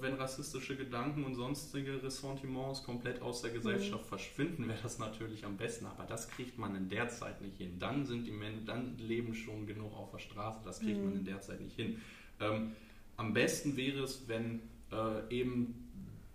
wenn 0.00 0.14
rassistische 0.14 0.76
Gedanken 0.76 1.24
und 1.24 1.34
sonstige 1.34 2.02
Ressentiments 2.02 2.82
komplett 2.82 3.22
aus 3.22 3.42
der 3.42 3.50
Gesellschaft 3.50 4.04
mhm. 4.04 4.08
verschwinden, 4.08 4.68
wäre 4.68 4.78
das 4.82 4.98
natürlich 4.98 5.44
am 5.44 5.56
besten. 5.56 5.86
Aber 5.86 6.04
das 6.04 6.28
kriegt 6.28 6.58
man 6.58 6.76
in 6.76 6.88
der 6.88 7.08
Zeit 7.08 7.40
nicht 7.40 7.56
hin. 7.56 7.78
Dann 7.78 8.04
sind 8.04 8.26
die 8.26 8.32
Menschen, 8.32 8.66
dann 8.66 8.98
leben 8.98 9.34
schon 9.34 9.66
genug 9.66 9.96
auf 9.96 10.10
der 10.10 10.18
Straße. 10.18 10.60
Das 10.64 10.80
kriegt 10.80 10.98
mhm. 10.98 11.04
man 11.04 11.16
in 11.16 11.24
der 11.24 11.40
Zeit 11.40 11.60
nicht 11.60 11.76
hin. 11.76 12.00
Ähm, 12.40 12.72
am 13.16 13.32
besten 13.32 13.76
wäre 13.76 14.02
es, 14.02 14.28
wenn 14.28 14.60
äh, 14.92 15.34
eben 15.34 15.84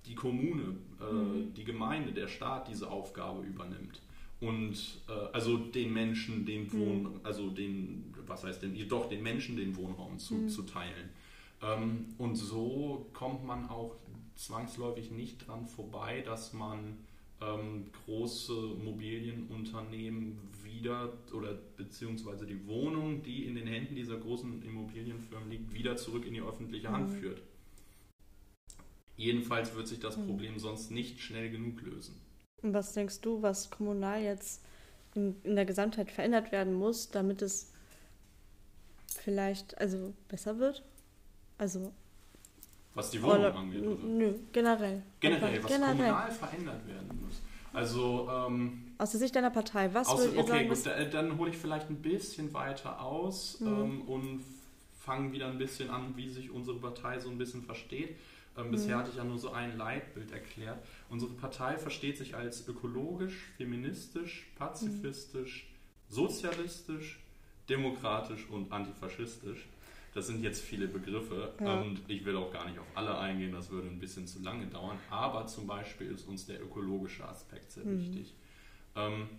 die 0.05 0.15
Kommune, 0.15 0.75
äh, 0.99 1.13
mhm. 1.13 1.53
die 1.53 1.63
Gemeinde, 1.63 2.11
der 2.11 2.27
Staat 2.27 2.67
diese 2.67 2.89
Aufgabe 2.89 3.43
übernimmt 3.43 4.01
und 4.39 5.01
äh, 5.07 5.11
also 5.33 5.57
den 5.57 5.93
Menschen 5.93 6.45
den 6.45 6.71
Wohn, 6.71 7.03
mhm. 7.03 7.19
also 7.23 7.49
den, 7.49 8.13
was 8.25 8.43
heißt 8.43 8.63
denn, 8.63 8.75
doch 8.87 9.09
den 9.09 9.21
Menschen 9.21 9.57
den 9.57 9.75
Wohnraum 9.75 10.17
zu, 10.17 10.35
mhm. 10.35 10.49
zu 10.49 10.63
teilen. 10.63 11.09
Ähm, 11.61 12.13
und 12.17 12.35
so 12.35 13.09
kommt 13.13 13.45
man 13.45 13.69
auch 13.69 13.95
zwangsläufig 14.35 15.11
nicht 15.11 15.47
dran 15.47 15.67
vorbei, 15.67 16.21
dass 16.21 16.53
man 16.53 16.97
ähm, 17.41 17.91
große 18.05 18.53
Immobilienunternehmen 18.79 20.37
wieder 20.63 21.13
oder 21.33 21.53
beziehungsweise 21.77 22.45
die 22.45 22.67
Wohnung, 22.67 23.23
die 23.23 23.45
in 23.45 23.55
den 23.55 23.67
Händen 23.67 23.95
dieser 23.95 24.17
großen 24.17 24.61
Immobilienfirmen 24.63 25.49
liegt, 25.49 25.73
wieder 25.73 25.97
zurück 25.97 26.25
in 26.25 26.33
die 26.33 26.41
öffentliche 26.41 26.89
Hand 26.89 27.09
mhm. 27.09 27.15
führt. 27.15 27.41
Jedenfalls 29.17 29.75
wird 29.75 29.87
sich 29.87 29.99
das 29.99 30.17
mhm. 30.17 30.27
Problem 30.27 30.59
sonst 30.59 30.91
nicht 30.91 31.19
schnell 31.19 31.49
genug 31.49 31.81
lösen. 31.81 32.15
Und 32.61 32.73
was 32.73 32.93
denkst 32.93 33.21
du, 33.21 33.41
was 33.41 33.69
kommunal 33.69 34.21
jetzt 34.21 34.63
in, 35.15 35.35
in 35.43 35.55
der 35.55 35.65
Gesamtheit 35.65 36.11
verändert 36.11 36.51
werden 36.51 36.73
muss, 36.73 37.09
damit 37.09 37.41
es 37.41 37.71
vielleicht 39.07 39.77
also 39.77 40.13
besser 40.27 40.59
wird? 40.59 40.83
Also. 41.59 41.93
Was 42.95 43.11
die 43.11 43.21
Wohnung 43.21 43.45
angeht, 43.45 43.85
oder? 43.85 44.03
Nö, 44.03 44.33
generell. 44.51 45.03
Generell, 45.19 45.63
was 45.63 45.71
generell. 45.71 45.95
kommunal 45.95 46.31
verändert 46.31 46.87
werden 46.87 47.21
muss. 47.23 47.41
Also. 47.71 48.27
Ähm, 48.31 48.85
aus 48.97 49.11
der 49.11 49.19
Sicht 49.19 49.35
deiner 49.35 49.51
Partei, 49.51 49.93
was 49.93 50.07
aus, 50.07 50.19
würdet 50.19 50.33
ihr 50.33 50.39
okay, 50.39 50.49
sagen? 50.49 50.71
Okay, 50.71 51.03
gut, 51.05 51.13
dann 51.13 51.37
hole 51.37 51.51
ich 51.51 51.57
vielleicht 51.57 51.89
ein 51.89 52.01
bisschen 52.01 52.51
weiter 52.53 53.01
aus 53.01 53.59
mhm. 53.59 53.67
ähm, 53.67 54.01
und 54.01 54.43
fange 54.99 55.31
wieder 55.31 55.47
ein 55.47 55.57
bisschen 55.57 55.89
an, 55.89 56.15
wie 56.15 56.29
sich 56.29 56.49
unsere 56.49 56.79
Partei 56.79 57.19
so 57.19 57.29
ein 57.29 57.37
bisschen 57.37 57.63
versteht. 57.63 58.17
Ähm, 58.57 58.71
bisher 58.71 58.95
mhm. 58.95 58.99
hatte 58.99 59.11
ich 59.11 59.17
ja 59.17 59.23
nur 59.23 59.37
so 59.37 59.51
ein 59.51 59.77
Leitbild 59.77 60.31
erklärt. 60.31 60.79
Unsere 61.09 61.31
Partei 61.31 61.77
versteht 61.77 62.17
sich 62.17 62.35
als 62.35 62.67
ökologisch, 62.67 63.51
feministisch, 63.57 64.47
pazifistisch, 64.57 65.67
mhm. 66.09 66.13
sozialistisch, 66.13 67.19
demokratisch 67.69 68.47
und 68.49 68.71
antifaschistisch. 68.71 69.67
Das 70.13 70.27
sind 70.27 70.41
jetzt 70.43 70.61
viele 70.61 70.87
Begriffe 70.87 71.53
Ja. 71.59 71.81
und 71.81 72.01
ich 72.07 72.25
will 72.25 72.35
auch 72.35 72.51
gar 72.51 72.67
nicht 72.67 72.79
auf 72.79 72.87
alle 72.95 73.17
eingehen, 73.17 73.51
das 73.51 73.69
würde 73.69 73.87
ein 73.87 73.99
bisschen 73.99 74.25
zu 74.27 74.41
lange 74.41 74.65
dauern. 74.67 74.97
Aber 75.09 75.45
zum 75.47 75.67
Beispiel 75.67 76.07
ist 76.11 76.27
uns 76.27 76.45
der 76.45 76.61
ökologische 76.61 77.27
Aspekt 77.27 77.71
sehr 77.71 77.85
Mhm. 77.85 77.99
wichtig. 77.99 78.35
Ähm, 78.95 79.29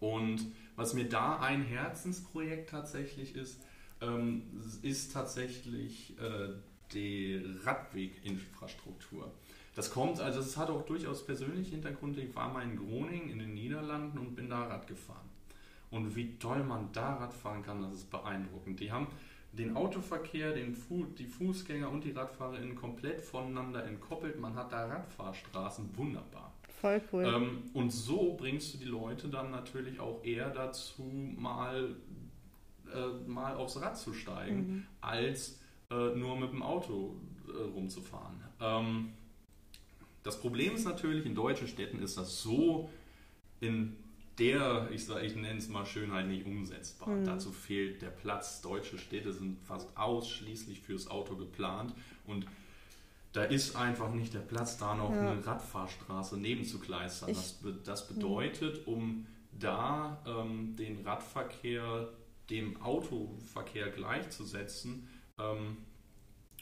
und 0.00 0.46
was 0.76 0.94
mir 0.94 1.08
da 1.08 1.38
ein 1.38 1.62
Herzensprojekt 1.62 2.70
tatsächlich 2.70 3.36
ist, 3.36 3.62
ähm, 4.00 4.42
ist 4.82 5.12
tatsächlich 5.12 6.18
äh, 6.18 6.48
die 6.92 7.40
Radweginfrastruktur. 7.64 9.32
Das 9.74 9.90
kommt, 9.90 10.20
also 10.20 10.40
es 10.40 10.56
hat 10.56 10.70
auch 10.70 10.84
durchaus 10.86 11.24
persönliche 11.24 11.70
Hintergründe. 11.72 12.20
Ich 12.20 12.34
war 12.34 12.52
mal 12.52 12.62
in 12.62 12.76
Groningen 12.76 13.30
in 13.30 13.38
den 13.38 13.54
Niederlanden 13.54 14.18
und 14.18 14.34
bin 14.36 14.48
da 14.48 14.64
Rad 14.64 14.86
gefahren. 14.86 15.28
Und 15.90 16.14
wie 16.16 16.36
toll 16.38 16.62
man 16.64 16.90
da 16.92 17.14
Rad 17.14 17.32
fahren 17.32 17.62
kann, 17.62 17.82
das 17.82 17.92
ist 17.94 18.10
beeindruckend. 18.10 18.80
Die 18.80 18.90
haben 18.92 19.06
den 19.56 19.76
Autoverkehr, 19.76 20.52
den 20.52 20.74
Fu 20.74 21.04
die 21.04 21.26
Fußgänger 21.26 21.88
und 21.90 22.04
die 22.04 22.10
RadfahrerInnen 22.10 22.74
komplett 22.74 23.20
voneinander 23.20 23.84
entkoppelt. 23.84 24.38
Man 24.40 24.54
hat 24.54 24.72
da 24.72 24.86
Radfahrstraßen, 24.86 25.96
wunderbar. 25.96 26.52
Voll 26.80 27.00
cool. 27.12 27.24
Ähm, 27.24 27.70
und 27.72 27.90
so 27.90 28.34
bringst 28.34 28.74
du 28.74 28.78
die 28.78 28.84
Leute 28.84 29.28
dann 29.28 29.50
natürlich 29.50 30.00
auch 30.00 30.22
eher 30.24 30.50
dazu, 30.50 31.02
mal, 31.36 31.96
äh, 32.92 33.28
mal 33.28 33.56
aufs 33.56 33.80
Rad 33.80 33.96
zu 33.96 34.12
steigen, 34.12 34.56
Mhm. 34.56 34.86
als 35.00 35.60
äh, 35.90 36.14
nur 36.16 36.36
mit 36.36 36.50
dem 36.52 36.62
Auto 36.62 37.14
äh, 37.48 37.62
rumzufahren. 37.74 38.42
Ähm, 38.60 39.12
das 40.22 40.40
Problem 40.40 40.74
ist 40.74 40.84
natürlich, 40.84 41.26
in 41.26 41.34
deutschen 41.34 41.68
Städten 41.68 42.00
ist 42.00 42.16
das 42.18 42.42
so 42.42 42.88
in 43.60 43.96
der, 44.38 44.88
ich, 44.92 45.04
sag- 45.04 45.22
ich 45.22 45.36
nenne 45.36 45.58
es 45.58 45.68
mal 45.68 45.86
Schönheit, 45.86 46.26
nicht 46.26 46.44
umsetzbar. 46.46 47.08
Mhm. 47.08 47.24
Dazu 47.24 47.52
fehlt 47.52 48.02
der 48.02 48.08
Platz. 48.10 48.60
Deutsche 48.62 48.98
Städte 48.98 49.32
sind 49.32 49.60
fast 49.62 49.96
ausschließlich 49.96 50.80
fürs 50.80 51.08
Auto 51.08 51.36
geplant 51.36 51.94
und 52.26 52.46
da 53.32 53.42
ist 53.44 53.74
einfach 53.74 54.12
nicht 54.12 54.32
der 54.34 54.40
Platz, 54.40 54.76
da 54.78 54.94
noch 54.94 55.10
Ja. 55.12 55.32
eine 55.32 55.44
Radfahrstraße 55.46 56.36
nebenzukleistern. 56.38 57.30
Ich- 57.30 57.36
Das, 57.36 57.58
das 57.84 58.08
bedeutet, 58.08 58.86
um 58.86 59.26
da 59.58 60.22
ähm, 60.26 60.74
den 60.76 61.00
Radverkehr 61.06 62.08
dem 62.50 62.80
Autoverkehr 62.82 63.88
gleichzusetzen, 63.90 65.08
ähm, 65.38 65.78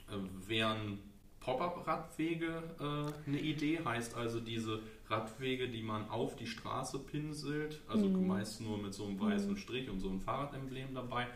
äh, 0.09 0.49
wären 0.49 0.99
Pop-up-Radwege 1.41 2.63
äh, 2.79 3.29
eine 3.29 3.41
Idee. 3.41 3.81
Heißt 3.85 4.15
also 4.15 4.41
diese 4.41 4.81
Radwege, 5.13 5.69
die 5.69 5.83
man 5.83 6.09
auf 6.11 6.35
die 6.37 6.47
Straße 6.47 6.99
pinselt, 6.99 7.81
also 7.87 8.09
Mhm. 8.09 8.27
meist 8.27 8.61
nur 8.61 8.79
mit 8.79 8.95
so 8.95 9.07
einem 9.07 9.21
weißen 9.21 9.53
Mhm. 9.53 9.57
Strich 9.59 9.89
und 9.91 10.01
so 10.01 10.09
einem 10.09 10.21
Fahrrademblem 10.21 10.95
dabei. 10.95 11.29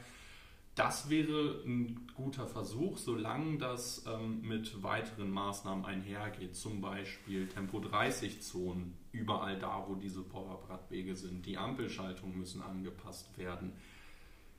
Das 0.74 1.08
wäre 1.08 1.62
ein 1.64 2.06
guter 2.14 2.46
Versuch, 2.46 2.98
solange 2.98 3.56
das 3.56 4.04
ähm, 4.06 4.42
mit 4.42 4.82
weiteren 4.82 5.30
Maßnahmen 5.30 5.84
einhergeht. 5.86 6.54
Zum 6.54 6.80
Beispiel 6.82 7.48
Tempo-30-Zonen 7.48 8.92
überall 9.12 9.58
da, 9.58 9.84
wo 9.88 9.94
diese 9.94 10.22
Pop-up-Radwege 10.22 11.16
sind. 11.16 11.46
Die 11.46 11.56
Ampelschaltungen 11.56 12.36
müssen 12.38 12.60
angepasst 12.60 13.38
werden. 13.38 13.72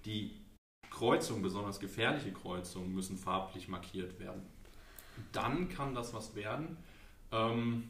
Die 0.05 0.31
Kreuzungen, 0.89 1.43
besonders 1.43 1.79
gefährliche 1.79 2.31
Kreuzungen, 2.31 2.95
müssen 2.95 3.17
farblich 3.17 3.67
markiert 3.67 4.19
werden. 4.19 4.41
Dann 5.33 5.69
kann 5.69 5.93
das 5.93 6.15
was 6.15 6.33
werden. 6.36 6.77
Ähm, 7.31 7.89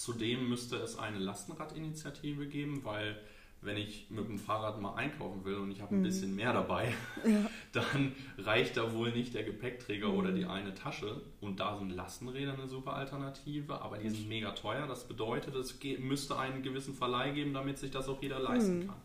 zudem 0.00 0.48
müsste 0.48 0.76
es 0.76 0.98
eine 0.98 1.18
Lastenradinitiative 1.18 2.46
geben, 2.46 2.84
weil 2.84 3.18
wenn 3.60 3.76
ich 3.76 4.06
mit 4.08 4.26
dem 4.26 4.38
Fahrrad 4.38 4.80
mal 4.80 4.94
einkaufen 4.94 5.44
will 5.44 5.56
und 5.56 5.70
ich 5.70 5.82
habe 5.82 5.94
ein 5.94 5.98
Mhm. 5.98 6.04
bisschen 6.04 6.34
mehr 6.34 6.54
dabei, 6.54 6.94
Ja. 7.26 7.50
dann 7.72 8.14
reicht 8.38 8.78
da 8.78 8.94
wohl 8.94 9.12
nicht 9.12 9.34
der 9.34 9.44
Gepäckträger 9.44 10.08
Mhm. 10.08 10.14
oder 10.14 10.32
die 10.32 10.46
eine 10.46 10.72
Tasche. 10.74 11.20
Und 11.42 11.60
da 11.60 11.76
sind 11.76 11.90
Lastenräder 11.90 12.54
eine 12.54 12.66
super 12.66 12.94
Alternative, 12.94 13.82
aber 13.82 13.98
die 13.98 14.08
sind 14.08 14.26
mega 14.26 14.52
teuer. 14.52 14.86
Das 14.86 15.06
bedeutet, 15.06 15.54
es 15.54 15.78
müsste 15.98 16.38
einen 16.38 16.62
gewissen 16.62 16.94
Verleih 16.94 17.32
geben, 17.32 17.52
damit 17.52 17.76
sich 17.78 17.90
das 17.90 18.08
auch 18.08 18.22
jeder 18.22 18.40
leisten 18.40 18.78
Mhm. 18.78 18.86
kann. 18.86 18.96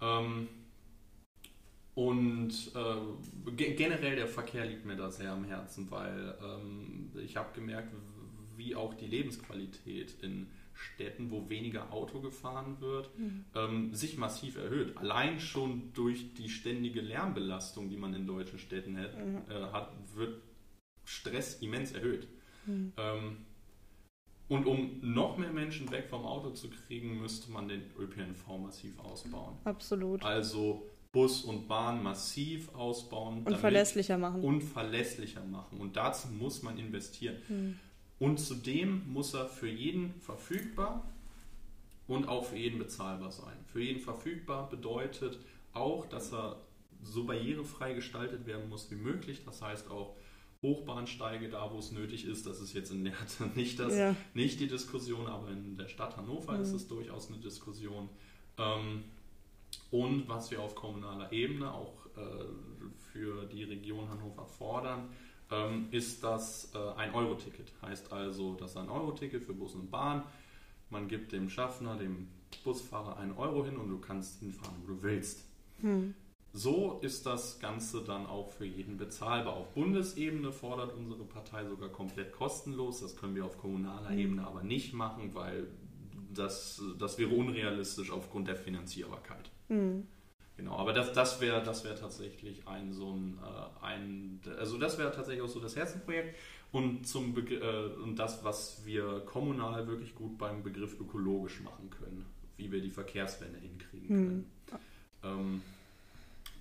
Ähm, 0.00 0.48
und 1.94 2.50
äh, 2.74 3.50
ge 3.56 3.74
generell 3.74 4.16
der 4.16 4.28
Verkehr 4.28 4.64
liegt 4.64 4.86
mir 4.86 4.96
da 4.96 5.10
sehr 5.10 5.32
am 5.32 5.44
Herzen, 5.44 5.90
weil 5.90 6.34
ähm, 6.42 7.10
ich 7.22 7.36
habe 7.36 7.48
gemerkt, 7.54 7.92
wie 8.56 8.74
auch 8.74 8.94
die 8.94 9.06
Lebensqualität 9.06 10.14
in 10.22 10.48
Städten, 10.74 11.30
wo 11.30 11.48
weniger 11.48 11.90
Auto 11.92 12.20
gefahren 12.20 12.80
wird, 12.80 13.08
ähm, 13.54 13.94
sich 13.94 14.18
massiv 14.18 14.56
erhöht. 14.58 14.96
Allein 14.98 15.40
schon 15.40 15.92
durch 15.94 16.34
die 16.34 16.50
ständige 16.50 17.00
Lärmbelastung, 17.00 17.88
die 17.88 17.96
man 17.96 18.12
in 18.14 18.26
deutschen 18.26 18.58
Städten 18.58 18.98
hat, 18.98 19.16
Mhm. 19.16 19.36
äh, 19.50 19.72
hat 19.72 19.92
wird 20.14 20.42
Stress 21.04 21.62
immens 21.62 21.92
erhöht. 21.92 22.28
Mhm. 22.66 22.92
Ähm, 22.98 23.36
und 24.48 24.66
um 24.66 25.00
noch 25.02 25.38
mehr 25.38 25.52
Menschen 25.52 25.90
weg 25.90 26.08
vom 26.08 26.24
Auto 26.24 26.50
zu 26.50 26.68
kriegen, 26.68 27.20
müsste 27.20 27.50
man 27.50 27.68
den 27.68 27.82
ÖPNV 27.98 28.58
massiv 28.58 28.98
ausbauen. 29.00 29.56
Absolut. 29.64 30.22
Also 30.24 30.86
Bus 31.12 31.42
und 31.44 31.66
Bahn 31.68 32.02
massiv 32.02 32.72
ausbauen 32.74 33.42
Und 33.44 33.56
verlässlicher 33.56 34.18
machen. 34.18 34.42
und 34.42 34.60
verlässlicher 34.62 35.44
machen. 35.44 35.78
Und 35.80 35.96
dazu 35.96 36.28
muss 36.28 36.62
man 36.62 36.76
investieren. 36.78 37.36
Mhm. 37.48 37.78
Und 38.18 38.38
zudem 38.38 39.02
muss 39.12 39.34
er 39.34 39.46
für 39.46 39.68
jeden 39.68 40.14
verfügbar 40.20 41.04
und 42.06 42.28
auch 42.28 42.44
für 42.46 42.56
jeden 42.56 42.78
bezahlbar 42.78 43.30
sein. 43.30 43.56
Für 43.66 43.82
jeden 43.82 44.00
verfügbar 44.00 44.70
bedeutet 44.70 45.38
auch, 45.72 46.06
dass 46.06 46.32
er 46.32 46.56
so 47.02 47.24
barrierefrei 47.24 47.92
gestaltet 47.92 48.46
werden 48.46 48.68
muss 48.70 48.90
wie 48.90 48.94
möglich. 48.96 49.42
Das 49.44 49.60
heißt 49.60 49.90
auch 49.90 50.16
Hochbahnsteige 50.62 51.50
da, 51.50 51.70
wo 51.72 51.78
es 51.78 51.92
nötig 51.92 52.24
ist. 52.24 52.46
Das 52.46 52.60
ist 52.60 52.72
jetzt 52.72 52.90
in 52.90 53.04
der 53.04 53.12
nicht, 53.54 53.78
das, 53.78 53.94
Ja. 53.96 54.16
nicht 54.32 54.58
die 54.60 54.66
Diskussion, 54.68 55.26
aber 55.26 55.50
in 55.50 55.76
der 55.76 55.88
Stadt 55.88 56.16
Hannover 56.16 56.54
Mhm. 56.54 56.62
ist 56.62 56.72
es 56.72 56.88
durchaus 56.88 57.28
eine 57.28 57.38
Diskussion. 57.38 58.08
Ähm, 58.58 59.04
und 59.90 60.26
was 60.28 60.50
wir 60.50 60.62
auf 60.62 60.74
kommunaler 60.74 61.30
Ebene 61.32 61.70
auch 61.72 62.06
äh, 62.16 62.20
für 63.12 63.44
die 63.46 63.64
Region 63.64 64.08
Hannover 64.08 64.46
fordern, 64.46 65.10
ähm, 65.50 65.88
ist 65.90 66.22
das 66.24 66.72
äh, 66.74 66.78
ein 66.98 67.14
Euro-Ticket. 67.14 67.72
Heißt 67.82 68.12
also, 68.12 68.54
das 68.54 68.70
ist 68.72 68.76
ein 68.76 68.88
Euro-Ticket 68.88 69.44
für 69.44 69.54
Bus 69.54 69.74
und 69.74 69.90
Bahn. 69.90 70.22
Man 70.90 71.08
gibt 71.08 71.32
dem 71.32 71.48
Schaffner, 71.48 71.96
dem 71.96 72.28
Busfahrer 72.64 73.16
einen 73.18 73.32
Euro 73.32 73.64
hin 73.64 73.76
und 73.76 73.88
du 73.88 73.98
kannst 73.98 74.40
hinfahren, 74.40 74.76
wo 74.82 74.94
du 74.94 75.02
willst. 75.02 75.44
Hm. 75.80 76.14
So 76.52 77.00
ist 77.02 77.26
das 77.26 77.58
Ganze 77.60 78.02
dann 78.02 78.26
auch 78.26 78.50
für 78.50 78.64
jeden 78.64 78.96
bezahlbar. 78.96 79.54
Auf 79.54 79.74
Bundesebene 79.74 80.52
fordert 80.52 80.94
unsere 80.96 81.24
Partei 81.24 81.66
sogar 81.66 81.90
komplett 81.90 82.32
kostenlos. 82.32 83.00
Das 83.00 83.14
können 83.14 83.34
wir 83.34 83.44
auf 83.44 83.58
kommunaler 83.58 84.10
Mhm. 84.10 84.18
Ebene 84.18 84.46
aber 84.46 84.62
nicht 84.62 84.94
machen, 84.94 85.34
weil 85.34 85.66
das, 86.32 86.80
das 86.98 87.18
wäre 87.18 87.34
unrealistisch 87.34 88.10
aufgrund 88.10 88.48
der 88.48 88.56
Finanzierbarkeit. 88.56 89.50
Hm. 89.68 90.06
Genau, 90.56 90.76
aber 90.78 90.92
das, 90.94 91.12
das 91.12 91.40
wäre 91.40 91.62
das 91.62 91.84
wär 91.84 91.94
tatsächlich 91.96 92.66
ein 92.66 92.92
so 92.92 93.12
ein, 93.12 93.38
äh, 93.42 93.84
ein 93.84 94.40
also 94.58 94.78
das 94.78 94.96
wäre 94.98 95.12
tatsächlich 95.12 95.42
auch 95.42 95.48
so 95.48 95.60
das 95.60 95.76
Herzenprojekt 95.76 96.34
und 96.72 97.06
zum 97.06 97.34
Begr 97.34 97.60
äh, 97.62 97.86
und 98.02 98.16
das, 98.16 98.42
was 98.42 98.80
wir 98.86 99.20
kommunal 99.26 99.86
wirklich 99.86 100.14
gut 100.14 100.38
beim 100.38 100.62
Begriff 100.62 100.98
ökologisch 100.98 101.60
machen 101.60 101.90
können, 101.90 102.24
wie 102.56 102.72
wir 102.72 102.80
die 102.80 102.90
Verkehrswende 102.90 103.58
hinkriegen 103.58 104.08
Hm. 104.08 104.16
können. 104.16 104.50
Ähm, 105.24 105.62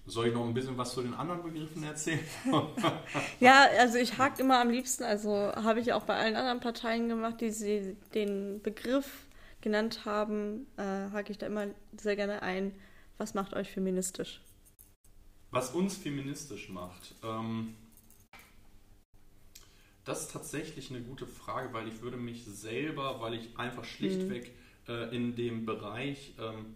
soll 0.08 0.28
ich 0.28 0.34
noch 0.34 0.46
ein 0.46 0.54
bisschen 0.54 0.78
was 0.78 0.94
zu 0.94 1.02
den 1.02 1.14
anderen 1.14 1.42
Begriffen 1.42 1.84
erzählen? 1.84 2.20
Ja, 3.40 3.66
also 3.80 3.98
ich 3.98 4.18
hake 4.18 4.42
immer 4.42 4.60
am 4.60 4.70
liebsten, 4.70 5.04
also 5.04 5.32
habe 5.56 5.80
ich 5.80 5.94
auch 5.94 6.04
bei 6.04 6.16
allen 6.16 6.36
anderen 6.36 6.60
Parteien 6.60 7.10
gemacht, 7.10 7.42
die 7.42 7.50
sie 7.52 7.96
den 8.14 8.62
Begriff 8.62 9.26
genannt 9.62 10.06
haben, 10.06 10.68
äh, 10.78 11.10
hake 11.12 11.32
ich 11.32 11.38
da 11.38 11.48
immer 11.48 11.68
sehr 11.98 12.16
gerne 12.16 12.42
ein. 12.44 12.74
Was 13.18 13.34
macht 13.34 13.54
euch 13.54 13.72
feministisch? 13.72 14.42
Was 15.52 15.72
uns 15.74 15.96
feministisch 15.96 16.70
macht, 16.70 17.16
ähm, 17.24 17.76
das 20.04 20.24
ist 20.24 20.32
tatsächlich 20.32 20.90
eine 20.92 21.02
gute 21.02 21.26
Frage, 21.26 21.74
weil 21.74 21.88
ich 21.88 22.02
würde 22.02 22.18
mich 22.18 22.44
selber, 22.46 23.22
weil 23.22 23.34
ich 23.34 23.58
einfach 23.58 23.86
schlichtweg 23.86 24.52
äh, 24.88 25.16
in 25.16 25.36
dem 25.36 25.66
Bereich 25.66 26.34
ähm, 26.40 26.76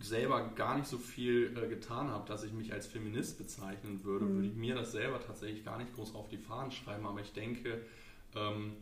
selber 0.00 0.48
gar 0.56 0.76
nicht 0.76 0.88
so 0.88 0.98
viel 0.98 1.56
äh, 1.56 1.68
getan 1.68 2.08
habe, 2.10 2.26
dass 2.28 2.42
ich 2.42 2.52
mich 2.52 2.72
als 2.72 2.86
Feminist 2.88 3.38
bezeichnen 3.38 4.02
würde, 4.04 4.24
Mhm. 4.26 4.34
würde 4.34 4.48
ich 4.48 4.54
mir 4.54 4.74
das 4.74 4.92
selber 4.92 5.20
tatsächlich 5.24 5.64
gar 5.64 5.78
nicht 5.78 5.94
groß 5.94 6.14
auf 6.14 6.28
die 6.28 6.38
Fahnen 6.38 6.72
schreiben, 6.72 7.06
aber 7.06 7.20
ich 7.20 7.32
denke, 7.32 7.80
ähm, 8.34 8.72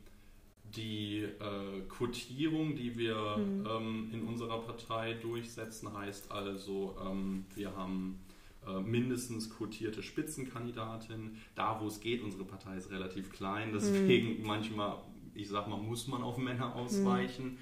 die 0.77 1.19
äh, 1.23 1.81
Quotierung, 1.89 2.77
die 2.77 2.97
wir 2.97 3.37
Mhm. 3.37 3.67
ähm, 3.67 4.11
in 4.13 4.23
unserer 4.23 4.59
Partei 4.61 5.15
durchsetzen, 5.15 5.93
heißt 5.93 6.31
also, 6.31 6.97
ähm, 7.05 7.45
wir 7.55 7.75
haben 7.77 8.19
äh, 8.67 8.79
mindestens 8.81 9.49
quotierte 9.51 10.03
Spitzenkandidatinnen. 10.03 11.37
Da, 11.55 11.81
wo 11.81 11.87
es 11.87 12.01
geht, 12.01 12.23
unsere 12.23 12.45
Partei 12.45 12.77
ist 12.77 12.91
relativ 12.91 13.31
klein, 13.33 13.71
deswegen 13.73 14.43
manchmal, 14.45 14.99
ich 15.35 15.49
sag 15.49 15.67
mal, 15.69 15.79
muss 15.79 16.07
man 16.09 16.23
auf 16.23 16.37
Männer 16.39 16.75
ausweichen. 16.77 17.59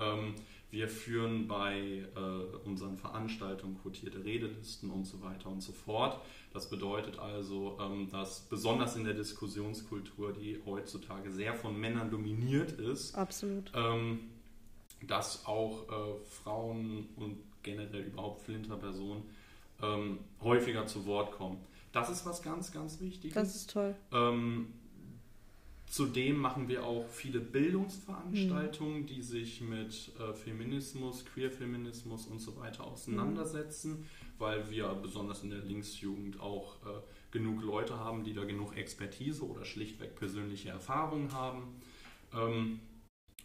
Ähm, 0.00 0.34
Wir 0.72 0.88
führen 0.88 1.48
bei 1.48 2.02
äh, 2.16 2.66
unseren 2.66 2.96
Veranstaltungen 2.96 3.78
quotierte 3.82 4.24
Redelisten 4.24 4.88
und 4.88 5.04
so 5.04 5.20
weiter 5.20 5.50
und 5.50 5.60
so 5.60 5.70
fort. 5.70 6.18
Das 6.54 6.70
bedeutet 6.70 7.18
also, 7.18 7.78
ähm, 7.78 8.08
dass 8.10 8.40
besonders 8.48 8.96
in 8.96 9.04
der 9.04 9.12
Diskussionskultur, 9.12 10.32
die 10.32 10.58
heutzutage 10.64 11.30
sehr 11.30 11.52
von 11.52 11.78
Männern 11.78 12.10
dominiert 12.10 12.72
ist. 12.72 13.14
Ähm, 13.74 14.20
dass 15.06 15.44
auch 15.44 15.82
äh, 15.90 16.24
Frauen 16.24 17.06
und 17.16 17.36
generell 17.62 18.04
überhaupt 18.04 18.40
Flinterpersonen 18.40 19.24
ähm, 19.82 20.20
häufiger 20.40 20.86
zu 20.86 21.04
Wort 21.04 21.32
kommen. 21.32 21.58
Das 21.92 22.08
ist 22.08 22.24
was 22.24 22.42
ganz, 22.42 22.72
ganz 22.72 22.98
Wichtiges. 22.98 23.34
Das 23.34 23.54
ist 23.54 23.70
toll. 23.70 23.94
Ähm, 24.10 24.72
zudem 25.92 26.38
machen 26.38 26.68
wir 26.68 26.86
auch 26.86 27.06
viele 27.10 27.38
Bildungsveranstaltungen, 27.38 29.02
mhm. 29.02 29.06
die 29.06 29.20
sich 29.20 29.60
mit 29.60 30.10
äh, 30.18 30.32
Feminismus, 30.32 31.26
Queerfeminismus 31.26 32.28
und 32.28 32.38
so 32.38 32.56
weiter 32.56 32.84
auseinandersetzen, 32.84 34.00
mhm. 34.00 34.06
weil 34.38 34.70
wir 34.70 34.88
besonders 34.94 35.42
in 35.42 35.50
der 35.50 35.58
Linksjugend 35.58 36.40
auch 36.40 36.76
äh, 36.86 37.00
genug 37.30 37.62
Leute 37.62 37.98
haben, 37.98 38.24
die 38.24 38.32
da 38.32 38.44
genug 38.44 38.74
Expertise 38.74 39.46
oder 39.46 39.66
schlichtweg 39.66 40.16
persönliche 40.16 40.70
Erfahrung 40.70 41.30
haben. 41.32 41.78
Ähm, 42.32 42.80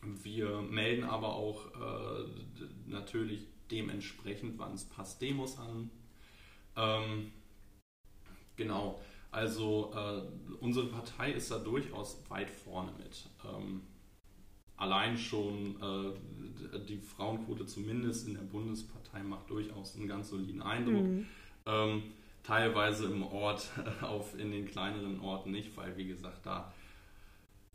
wir 0.01 0.61
melden 0.61 1.03
aber 1.03 1.35
auch 1.35 1.65
äh, 1.75 2.29
natürlich 2.85 3.45
dementsprechend, 3.71 4.57
wann 4.57 4.71
es 4.73 4.85
passt, 4.85 5.21
Demos 5.21 5.57
an. 5.57 5.89
Ähm, 6.77 7.33
genau, 8.55 9.01
also 9.31 9.93
äh, 9.95 10.21
unsere 10.61 10.87
Partei 10.87 11.31
ist 11.31 11.51
da 11.51 11.59
durchaus 11.59 12.23
weit 12.29 12.49
vorne 12.49 12.91
mit. 12.97 13.29
Ähm, 13.45 13.81
allein 14.77 15.17
schon 15.17 15.75
äh, 15.81 16.79
die 16.79 16.97
Frauenquote 16.97 17.65
zumindest 17.65 18.27
in 18.27 18.35
der 18.35 18.41
Bundespartei 18.41 19.21
macht 19.23 19.49
durchaus 19.49 19.95
einen 19.95 20.07
ganz 20.07 20.29
soliden 20.29 20.61
Eindruck. 20.61 21.03
Mhm. 21.03 21.25
Ähm, 21.65 22.03
teilweise 22.43 23.05
im 23.05 23.23
Ort, 23.23 23.69
auf, 24.01 24.39
in 24.39 24.51
den 24.51 24.65
kleineren 24.65 25.19
Orten 25.19 25.51
nicht, 25.51 25.75
weil 25.75 25.97
wie 25.97 26.07
gesagt, 26.07 26.45
da, 26.45 26.71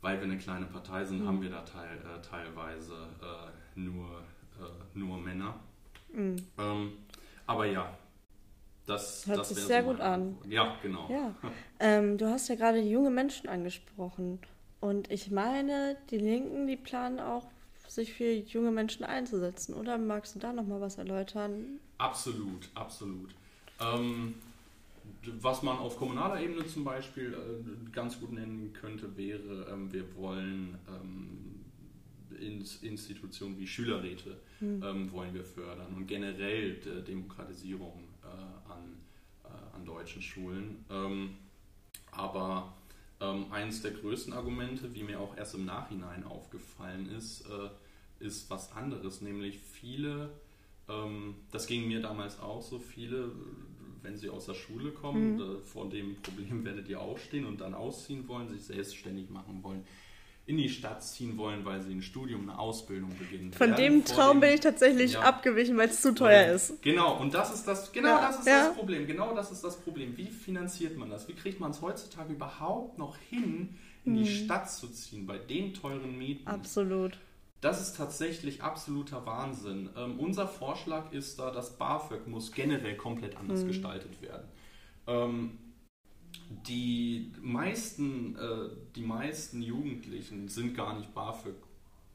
weil 0.01 0.17
wir 0.17 0.23
eine 0.23 0.37
kleine 0.37 0.65
Partei 0.65 1.05
sind, 1.05 1.21
mhm. 1.21 1.27
haben 1.27 1.41
wir 1.41 1.49
da 1.49 1.61
teil, 1.61 1.97
äh, 1.97 2.21
teilweise 2.21 2.93
äh, 3.21 3.79
nur, 3.79 4.23
äh, 4.59 4.97
nur 4.97 5.17
Männer. 5.19 5.59
Mhm. 6.11 6.35
Ähm, 6.57 6.93
aber 7.45 7.65
ja, 7.65 7.95
das 8.85 9.25
hört 9.27 9.39
das 9.39 9.49
sich 9.49 9.59
sehr 9.59 9.83
so 9.83 9.89
gut 9.91 10.01
an. 10.01 10.37
Ja, 10.47 10.77
genau. 10.81 11.09
Ja. 11.09 11.35
Ähm, 11.79 12.17
du 12.17 12.29
hast 12.29 12.47
ja 12.47 12.55
gerade 12.55 12.79
junge 12.79 13.09
Menschen 13.09 13.49
angesprochen. 13.49 14.39
Und 14.79 15.11
ich 15.11 15.31
meine, 15.31 15.97
die 16.11 16.17
Linken, 16.17 16.65
die 16.65 16.77
planen 16.77 17.19
auch, 17.19 17.49
sich 17.89 18.13
für 18.13 18.31
junge 18.31 18.71
Menschen 18.71 19.03
einzusetzen. 19.03 19.73
Oder 19.73 19.97
magst 19.97 20.35
du 20.35 20.39
da 20.39 20.53
nochmal 20.53 20.79
was 20.79 20.97
erläutern? 20.97 21.79
Absolut, 21.97 22.69
absolut. 22.73 23.35
Ähm, 23.81 24.35
was 25.41 25.61
man 25.61 25.77
auf 25.77 25.97
kommunaler 25.97 26.41
Ebene 26.41 26.65
zum 26.67 26.83
Beispiel 26.83 27.33
äh, 27.33 27.91
ganz 27.91 28.19
gut 28.19 28.31
nennen 28.31 28.73
könnte, 28.73 29.15
wäre, 29.17 29.67
ähm, 29.71 29.91
wir 29.91 30.15
wollen 30.15 30.77
ähm, 30.87 31.52
Institutionen 32.39 33.57
wie 33.57 33.67
Schülerräte 33.67 34.39
hm. 34.59 34.83
ähm, 34.83 35.11
wollen 35.11 35.33
wir 35.33 35.43
fördern 35.43 35.93
und 35.95 36.07
generell 36.07 36.75
Demokratisierung 37.07 38.03
äh, 38.23 38.71
an, 38.71 38.97
äh, 39.43 39.75
an 39.75 39.85
deutschen 39.85 40.21
Schulen. 40.21 40.85
Ähm, 40.89 41.35
aber 42.11 42.73
ähm, 43.19 43.45
eines 43.51 43.81
der 43.81 43.91
größten 43.91 44.33
Argumente, 44.33 44.93
wie 44.93 45.03
mir 45.03 45.19
auch 45.19 45.37
erst 45.37 45.55
im 45.55 45.65
Nachhinein 45.65 46.23
aufgefallen 46.23 47.09
ist, 47.09 47.45
äh, 47.47 47.69
ist 48.19 48.49
was 48.49 48.71
anderes, 48.73 49.21
nämlich 49.21 49.59
viele, 49.59 50.29
ähm, 50.89 51.35
das 51.51 51.67
ging 51.67 51.87
mir 51.87 52.01
damals 52.01 52.39
auch 52.39 52.61
so, 52.61 52.79
viele, 52.79 53.31
wenn 54.01 54.17
sie 54.17 54.29
aus 54.29 54.45
der 54.45 54.53
Schule 54.53 54.91
kommen, 54.91 55.37
mhm. 55.37 55.61
vor 55.63 55.89
dem 55.89 56.15
Problem 56.21 56.65
werdet 56.65 56.87
ihr 56.89 56.99
aufstehen 56.99 57.45
und 57.45 57.61
dann 57.61 57.73
ausziehen 57.73 58.27
wollen, 58.27 58.49
sich 58.49 58.63
selbstständig 58.63 59.29
machen 59.29 59.63
wollen, 59.63 59.85
in 60.45 60.57
die 60.57 60.69
Stadt 60.69 61.01
ziehen 61.03 61.37
wollen, 61.37 61.63
weil 61.63 61.81
sie 61.81 61.93
ein 61.93 62.01
Studium, 62.01 62.49
eine 62.49 62.59
Ausbildung 62.59 63.17
beginnen. 63.17 63.53
Von 63.53 63.75
dem 63.75 64.03
Traum 64.03 64.41
bin 64.41 64.53
ich 64.53 64.59
tatsächlich 64.59 65.13
ja, 65.13 65.21
abgewichen, 65.21 65.77
weil 65.77 65.87
es 65.87 66.01
zu 66.01 66.13
teuer 66.13 66.53
ist. 66.53 66.81
Genau, 66.81 67.17
und 67.17 67.33
das 67.33 67.53
ist 67.53 67.65
das, 67.65 67.91
genau 67.93 68.09
ja, 68.09 68.27
das 68.27 68.39
ist 68.39 68.47
ja. 68.47 68.67
das 68.67 68.75
Problem. 68.75 69.07
Genau 69.07 69.33
das 69.33 69.51
ist 69.51 69.63
das 69.63 69.79
Problem. 69.79 70.17
Wie 70.17 70.27
finanziert 70.27 70.97
man 70.97 71.09
das? 71.09 71.29
Wie 71.29 71.33
kriegt 71.33 71.61
man 71.61 71.71
es 71.71 71.81
heutzutage 71.81 72.33
überhaupt 72.33 72.97
noch 72.97 73.15
hin, 73.29 73.77
in 74.03 74.15
hm. 74.15 74.23
die 74.23 74.29
Stadt 74.29 74.69
zu 74.69 74.89
ziehen, 74.89 75.25
bei 75.25 75.37
den 75.37 75.73
teuren 75.73 76.17
Mieten? 76.17 76.45
Absolut. 76.45 77.17
Das 77.61 77.81
ist 77.81 77.95
tatsächlich 77.95 78.61
absoluter 78.61 79.25
Wahnsinn. 79.25 79.91
Ähm, 79.95 80.19
unser 80.19 80.49
Vorschlag 80.49 81.13
ist 81.13 81.39
da, 81.39 81.51
das 81.51 81.77
BAföG 81.77 82.27
muss 82.27 82.51
generell 82.51 82.97
komplett 82.97 83.37
anders 83.37 83.61
hm. 83.61 83.69
gestaltet 83.69 84.21
werden. 84.21 84.49
Ähm, 85.07 85.57
die 86.67 87.31
meisten, 87.41 88.35
äh, 88.35 88.69
die 88.95 89.01
meisten 89.01 89.61
Jugendlichen 89.61 90.47
sind 90.47 90.75
gar 90.75 90.97
nicht 90.97 91.13
BAföG 91.13 91.55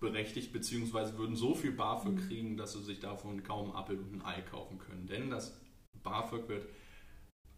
berechtigt, 0.01 0.53
beziehungsweise 0.53 1.19
würden 1.19 1.37
so 1.37 1.55
viel 1.55 1.73
BAföG 1.73 2.15
mhm. 2.15 2.29
kriegen, 2.29 2.57
dass 2.57 2.73
sie 2.73 2.83
sich 2.83 3.01
davon 3.01 3.43
kaum 3.43 3.71
ein 3.71 3.77
Apfel 3.77 3.99
und 3.99 4.15
ein 4.15 4.25
Ei 4.25 4.41
kaufen 4.43 4.79
können. 4.79 5.07
Denn 5.07 5.31
das 5.31 5.59
BAföG 6.03 6.49
wird 6.49 6.67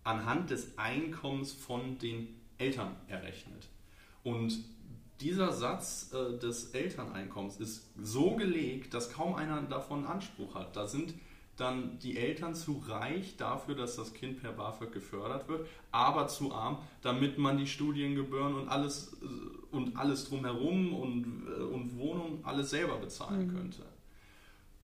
anhand 0.05 0.51
des 0.51 0.79
Einkommens 0.79 1.53
von 1.53 1.99
den 1.99 2.41
Eltern 2.59 2.97
errechnet. 3.09 3.69
Und 4.23 4.65
dieser 5.21 5.53
Satz 5.53 6.13
äh, 6.13 6.39
des 6.39 6.71
Elterneinkommens 6.71 7.59
ist 7.59 7.91
so 8.01 8.37
gelegt, 8.37 8.95
dass 8.95 9.13
kaum 9.13 9.35
einer 9.35 9.61
davon 9.63 10.07
Anspruch 10.07 10.55
hat. 10.55 10.77
Da 10.77 10.87
sind 10.87 11.15
dann 11.61 11.99
die 11.99 12.17
Eltern 12.17 12.55
zu 12.55 12.83
reich 12.87 13.37
dafür, 13.37 13.75
dass 13.75 13.97
das 13.97 14.15
Kind 14.15 14.41
per 14.41 14.53
BAföG 14.53 14.93
gefördert 14.93 15.49
wird, 15.49 15.67
aber 15.91 16.29
zu 16.29 16.53
arm, 16.53 16.79
damit 17.03 17.39
man 17.39 17.59
die 17.59 17.67
Studiengebühren 17.67 18.55
und 18.55 18.69
alles 18.69 19.17
äh, 19.23 19.27
und 19.71 19.97
alles 19.97 20.29
drumherum 20.29 20.93
und, 20.95 21.47
äh, 21.49 21.63
und 21.63 21.97
Wohnung 21.97 22.41
alles 22.45 22.71
selber 22.71 22.99
bezahlen 22.99 23.47
mhm. 23.47 23.57
könnte. 23.57 23.83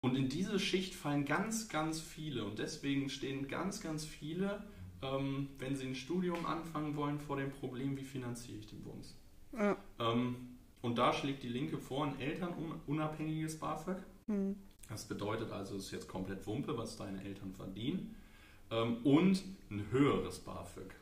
Und 0.01 0.15
in 0.15 0.29
diese 0.29 0.59
Schicht 0.59 0.93
fallen 0.93 1.25
ganz, 1.25 1.67
ganz 1.67 1.99
viele 1.99 2.43
und 2.45 2.59
deswegen 2.59 3.09
stehen 3.09 3.47
ganz, 3.47 3.81
ganz 3.81 4.05
viele, 4.05 4.63
ähm, 5.01 5.49
wenn 5.57 5.75
sie 5.75 5.87
ein 5.87 5.95
Studium 5.95 6.45
anfangen 6.45 6.95
wollen, 6.95 7.19
vor 7.19 7.37
dem 7.37 7.51
Problem, 7.51 7.97
wie 7.97 8.03
finanziere 8.03 8.59
ich 8.59 8.67
den 8.67 8.83
Bums. 8.83 9.15
Ja. 9.57 9.75
Ähm, 9.99 10.57
und 10.81 10.99
da 10.99 11.11
schlägt 11.11 11.41
die 11.41 11.49
Linke 11.49 11.79
vor, 11.79 12.05
ein 12.05 12.19
elternunabhängiges 12.19 13.57
BAföG. 13.57 13.97
Mhm. 14.27 14.55
Das 14.89 15.05
bedeutet 15.05 15.51
also, 15.51 15.75
es 15.75 15.85
ist 15.85 15.91
jetzt 15.91 16.07
komplett 16.07 16.45
Wumpe, 16.45 16.77
was 16.77 16.97
deine 16.97 17.23
Eltern 17.23 17.51
verdienen. 17.51 18.15
Ähm, 18.71 18.97
und 19.03 19.43
ein 19.69 19.85
höheres 19.91 20.39
BAföG. 20.39 20.93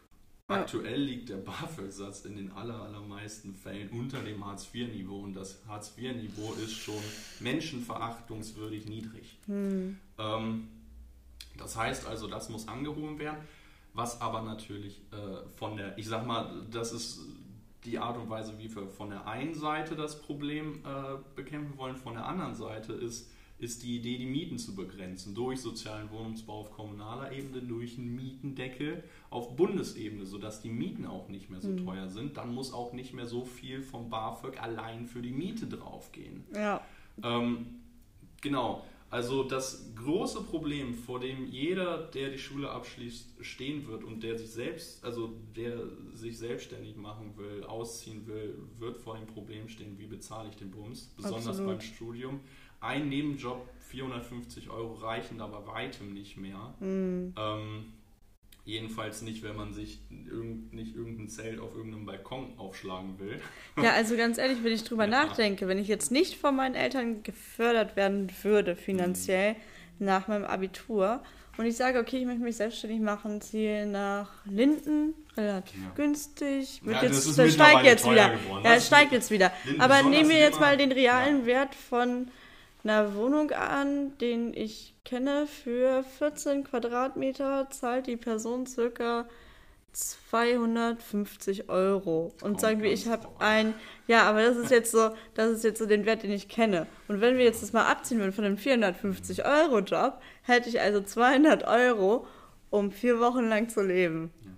Aktuell 0.48 1.02
liegt 1.02 1.30
der 1.30 1.38
BAföG-Satz 1.38 2.26
in 2.26 2.36
den 2.36 2.52
aller, 2.52 2.82
allermeisten 2.82 3.56
Fällen 3.56 3.90
unter 3.90 4.22
dem 4.22 4.46
Hartz-IV-Niveau 4.46 5.20
und 5.20 5.34
das 5.34 5.60
Hartz-IV-Niveau 5.68 6.54
ist 6.54 6.74
schon 6.74 7.02
menschenverachtungswürdig 7.40 8.86
niedrig. 8.88 9.38
Hm. 9.46 9.98
Ähm, 10.18 10.68
das 11.58 11.78
heißt 11.78 12.08
also, 12.08 12.28
das 12.28 12.50
muss 12.50 12.68
angehoben 12.68 13.20
werden, 13.20 13.40
was 13.94 14.20
aber 14.20 14.42
natürlich 14.42 15.02
äh, 15.12 15.48
von 15.56 15.78
der, 15.78 15.98
ich 15.98 16.08
sag 16.08 16.26
mal, 16.26 16.52
das 16.70 16.92
ist 16.92 17.22
die 17.86 18.00
Art 18.00 18.18
und 18.18 18.30
Weise, 18.30 18.58
wie 18.58 18.74
wir 18.74 18.88
von 18.88 19.10
der 19.10 19.26
einen 19.28 19.54
Seite 19.54 19.96
das 19.96 20.22
Problem 20.22 20.84
äh, 20.86 21.18
bekämpfen 21.36 21.78
wollen, 21.78 21.96
von 21.96 22.14
der 22.14 22.26
anderen 22.26 22.56
Seite 22.56 22.94
ist, 22.94 23.30
ist 23.60 23.84
die 23.84 23.98
Idee, 23.98 24.18
die 24.18 24.26
Mieten 24.26 24.58
zu 24.58 24.76
begrenzen 24.76 25.36
durch 25.36 25.62
sozialen 25.62 26.10
Wohnungsbau 26.12 26.62
auf 26.62 26.72
kommunaler 26.72 27.32
Ebene, 27.32 27.62
durch 27.62 27.98
einen 27.98 28.16
Mietendeckel 28.16 29.04
auf 29.30 29.56
Bundesebene, 29.56 30.26
sodass 30.26 30.62
die 30.62 30.70
Mieten 30.70 31.06
auch 31.06 31.30
nicht 31.30 31.50
mehr 31.50 31.62
so 31.62 31.70
mhm. 31.70 31.86
teuer 31.86 32.10
sind. 32.10 32.38
Dann 32.38 32.54
muss 32.54 32.74
auch 32.74 32.94
nicht 32.94 33.14
mehr 33.14 33.26
so 33.28 33.46
viel 33.46 33.82
vom 33.82 34.10
BAföG 34.10 34.62
allein 34.62 35.06
für 35.06 35.22
die 35.22 35.32
Miete 35.32 35.68
draufgehen. 35.68 36.44
Ja. 36.54 36.86
Ähm, 37.24 37.68
genau. 38.42 38.84
Also 39.14 39.44
das 39.44 39.92
große 39.96 40.42
Problem, 40.42 40.96
vor 40.96 41.20
dem 41.20 41.46
jeder, 41.46 42.00
der 42.00 42.32
die 42.32 42.40
Schule 42.40 42.72
abschließt, 42.72 43.46
stehen 43.46 43.86
wird 43.88 44.04
und 44.04 44.24
der 44.24 44.40
sich 44.40 44.50
selbst, 44.50 45.06
also 45.06 45.36
der 45.56 45.84
sich 46.16 46.40
selbstständig 46.40 46.96
machen 46.96 47.38
will, 47.38 47.64
ausziehen 47.64 48.26
will, 48.26 48.58
wird 48.80 48.98
vor 48.98 49.16
dem 49.16 49.28
Problem 49.28 49.70
stehen, 49.70 50.00
wie 50.00 50.08
bezahle 50.08 50.50
ich 50.50 50.56
den 50.56 50.72
Bums, 50.72 51.14
besonders 51.16 51.46
Absolut. 51.46 51.74
beim 51.74 51.82
Studium 51.82 52.40
ein 52.84 53.10
Nebenjob 53.10 53.68
450 53.90 54.70
Euro 54.70 54.94
reichen 54.94 55.42
aber 55.42 55.68
weitem 55.68 56.14
nicht 56.14 56.38
mehr. 56.38 56.74
Mhm. 56.80 57.34
Ähm, 57.38 57.94
jedenfalls 58.66 59.22
nicht, 59.22 59.44
wenn 59.44 59.56
man 59.56 59.74
sich 59.74 60.00
irgend, 60.10 60.74
nicht 60.74 60.96
irgendein 60.96 61.30
Zelt 61.30 61.60
auf 61.60 61.76
irgendeinem 61.76 62.06
Balkon 62.06 62.54
aufschlagen 62.58 63.20
will. 63.20 63.40
Ja, 63.82 63.92
also 63.92 64.16
ganz 64.18 64.38
ehrlich, 64.38 64.64
wenn 64.64 64.74
ich 64.74 64.84
drüber 64.84 65.04
ja. 65.10 65.10
nachdenke, 65.10 65.68
wenn 65.68 65.78
ich 65.78 65.88
jetzt 65.88 66.12
nicht 66.12 66.38
von 66.38 66.56
meinen 66.56 66.76
Eltern 66.76 67.24
gefördert 67.24 67.96
werden 67.96 68.32
würde 68.42 68.76
finanziell 68.76 69.54
mhm. 69.54 70.06
nach 70.06 70.28
meinem 70.28 70.46
Abitur 70.46 71.22
und 71.58 71.68
ich 71.68 71.76
sage, 71.76 72.00
okay, 72.00 72.18
ich 72.18 72.26
möchte 72.26 72.42
mich 72.42 72.56
selbstständig 72.56 73.00
machen, 73.00 73.40
ziehe 73.40 73.86
nach 73.86 74.30
Linden, 74.46 75.14
relativ 75.38 75.80
ja. 75.84 75.92
günstig. 75.96 76.82
ja, 76.84 77.04
jetzt, 77.04 77.38
das 77.38 77.54
steigt 77.54 77.84
jetzt 77.84 78.10
wieder. 78.10 78.30
Geworden. 78.32 78.66
Ja, 78.66 78.74
es 78.74 78.88
steigt 78.88 79.12
jetzt 79.12 79.30
wieder. 79.30 79.52
Linden 79.64 79.82
Aber 79.82 80.02
nehmen 80.02 80.30
wir 80.30 80.40
jetzt 80.40 80.60
mal 80.60 80.78
den 80.78 80.92
realen. 80.92 81.46
Wert 81.46 81.76
von 81.76 82.30
einer 82.84 83.16
Wohnung 83.16 83.52
an, 83.52 84.18
den 84.18 84.54
ich 84.54 84.96
kenne. 85.06 85.48
Für 85.48 86.04
14 86.04 86.64
Quadratmeter 86.64 87.70
zahlt 87.70 88.08
die 88.08 88.18
Person 88.18 88.66
circa 88.66 89.26
250 89.94 91.70
Euro. 91.70 92.34
Und 92.42 92.60
sagen 92.60 92.82
wir, 92.82 92.92
ich 92.92 93.08
habe 93.08 93.28
ein, 93.40 93.74
ja, 94.08 94.24
aber 94.24 94.42
das 94.42 94.58
ist 94.58 94.72
jetzt 94.72 94.92
so, 94.92 95.12
das 95.36 95.52
ist 95.52 95.64
jetzt 95.64 95.80
so 95.80 95.86
den 95.86 96.06
Wert, 96.06 96.24
den 96.24 96.32
ich 96.32 96.50
kenne. 96.50 96.88
Und 97.08 97.22
wenn 97.22 97.38
wir 97.38 97.44
jetzt 97.44 97.62
das 97.62 97.74
mal 97.74 97.86
abziehen 97.86 98.20
würden 98.20 98.34
von 98.34 98.44
dem 98.44 98.58
450 98.58 99.46
Euro 99.46 99.80
Job, 99.80 100.20
hätte 100.42 100.70
ich 100.70 100.82
also 100.82 101.02
200 101.02 101.66
Euro, 101.68 102.26
um 102.70 102.92
vier 102.92 103.20
Wochen 103.20 103.48
lang 103.48 103.70
zu 103.70 103.82
leben. 103.82 104.32
Ja. 104.42 104.50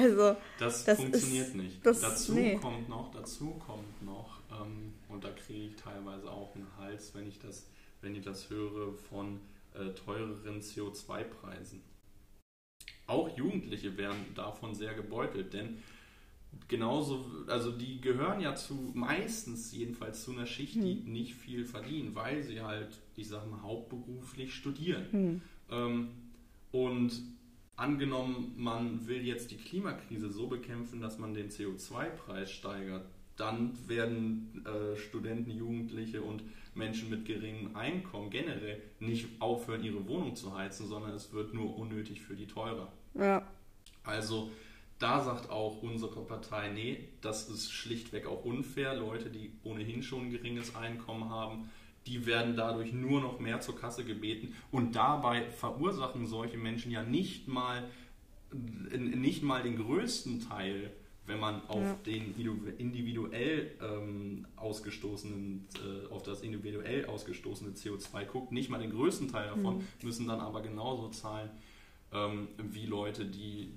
Also 0.00 0.36
das, 0.58 0.84
das 0.84 0.98
funktioniert 0.98 1.48
ist, 1.48 1.54
nicht. 1.54 1.86
Das, 1.86 2.00
dazu 2.00 2.32
nee. 2.34 2.56
kommt 2.56 2.88
noch, 2.88 3.10
dazu 3.12 3.54
kommt 3.64 4.02
noch, 4.04 4.40
ähm, 4.50 4.92
und 5.08 5.24
da 5.24 5.30
kriege 5.30 5.68
ich 5.68 5.76
teilweise 5.76 6.28
auch 6.30 6.54
einen 6.54 6.66
Hals, 6.94 7.14
wenn 7.14 7.26
ich 7.26 7.38
das, 7.38 7.68
wenn 8.00 8.14
ich 8.14 8.22
das 8.22 8.50
höre 8.50 8.92
von 8.94 9.40
äh, 9.74 9.90
teureren 9.90 10.60
CO2-Preisen 10.60 11.82
auch 13.06 13.36
Jugendliche 13.36 13.96
werden 13.96 14.24
davon 14.34 14.74
sehr 14.74 14.94
gebeutelt, 14.94 15.52
denn 15.52 15.76
genauso, 16.68 17.26
also 17.48 17.70
die 17.70 18.00
gehören 18.00 18.40
ja 18.40 18.54
zu, 18.54 18.92
meistens 18.94 19.72
jedenfalls 19.72 20.24
zu 20.24 20.32
einer 20.32 20.46
Schicht, 20.46 20.76
die 20.76 21.02
hm. 21.04 21.12
nicht 21.12 21.34
viel 21.34 21.64
verdienen, 21.64 22.14
weil 22.14 22.42
sie 22.42 22.62
halt, 22.62 22.98
ich 23.16 23.28
sag 23.28 23.48
mal, 23.50 23.62
hauptberuflich 23.62 24.54
studieren. 24.54 25.06
Hm. 25.10 25.42
Ähm, 25.70 26.08
und 26.72 27.12
angenommen, 27.76 28.54
man 28.56 29.06
will 29.06 29.22
jetzt 29.22 29.50
die 29.50 29.56
Klimakrise 29.56 30.30
so 30.30 30.46
bekämpfen, 30.46 31.00
dass 31.00 31.18
man 31.18 31.34
den 31.34 31.50
CO2-Preis 31.50 32.50
steigert, 32.50 33.04
dann 33.36 33.76
werden 33.88 34.64
äh, 34.64 34.96
Studenten, 34.96 35.50
Jugendliche 35.50 36.22
und 36.22 36.42
Menschen 36.74 37.10
mit 37.10 37.24
geringem 37.24 37.74
Einkommen 37.76 38.30
generell 38.30 38.82
nicht 39.00 39.28
aufhören, 39.40 39.82
ihre 39.84 40.06
Wohnung 40.08 40.36
zu 40.36 40.56
heizen, 40.56 40.86
sondern 40.86 41.12
es 41.12 41.32
wird 41.32 41.54
nur 41.54 41.76
unnötig 41.76 42.22
für 42.22 42.34
die 42.34 42.46
teurer. 42.46 42.92
Ja. 43.14 43.46
Also 44.02 44.50
da 44.98 45.22
sagt 45.22 45.50
auch 45.50 45.82
unsere 45.82 46.22
Partei, 46.22 46.70
nee, 46.70 47.08
das 47.20 47.48
ist 47.48 47.72
schlichtweg 47.72 48.26
auch 48.26 48.44
unfair. 48.44 48.94
Leute, 48.94 49.30
die 49.30 49.52
ohnehin 49.64 50.02
schon 50.02 50.26
ein 50.26 50.30
geringes 50.30 50.74
Einkommen 50.76 51.30
haben, 51.30 51.70
die 52.06 52.26
werden 52.26 52.54
dadurch 52.54 52.92
nur 52.92 53.20
noch 53.20 53.40
mehr 53.40 53.60
zur 53.60 53.76
Kasse 53.76 54.04
gebeten. 54.04 54.54
Und 54.70 54.94
dabei 54.94 55.50
verursachen 55.50 56.26
solche 56.26 56.58
Menschen 56.58 56.92
ja 56.92 57.02
nicht 57.02 57.48
mal, 57.48 57.88
nicht 58.52 59.42
mal 59.42 59.62
den 59.62 59.76
größten 59.76 60.48
Teil 60.48 60.92
wenn 61.26 61.40
man 61.40 61.66
auf 61.68 61.82
ja. 61.82 61.98
den 62.06 62.34
individuell 62.78 63.72
ähm, 63.80 64.46
ausgestoßenen, 64.56 65.66
äh, 65.76 66.12
auf 66.12 66.22
das 66.22 66.42
individuell 66.42 67.06
ausgestoßene 67.06 67.70
CO2 67.70 68.24
guckt, 68.26 68.52
nicht 68.52 68.68
mal 68.68 68.78
den 68.78 68.90
größten 68.90 69.28
Teil 69.28 69.48
davon, 69.48 69.78
mhm. 69.78 69.86
müssen 70.02 70.28
dann 70.28 70.40
aber 70.40 70.60
genauso 70.60 71.08
zahlen 71.08 71.50
ähm, 72.12 72.48
wie 72.58 72.86
Leute, 72.86 73.24
die 73.24 73.72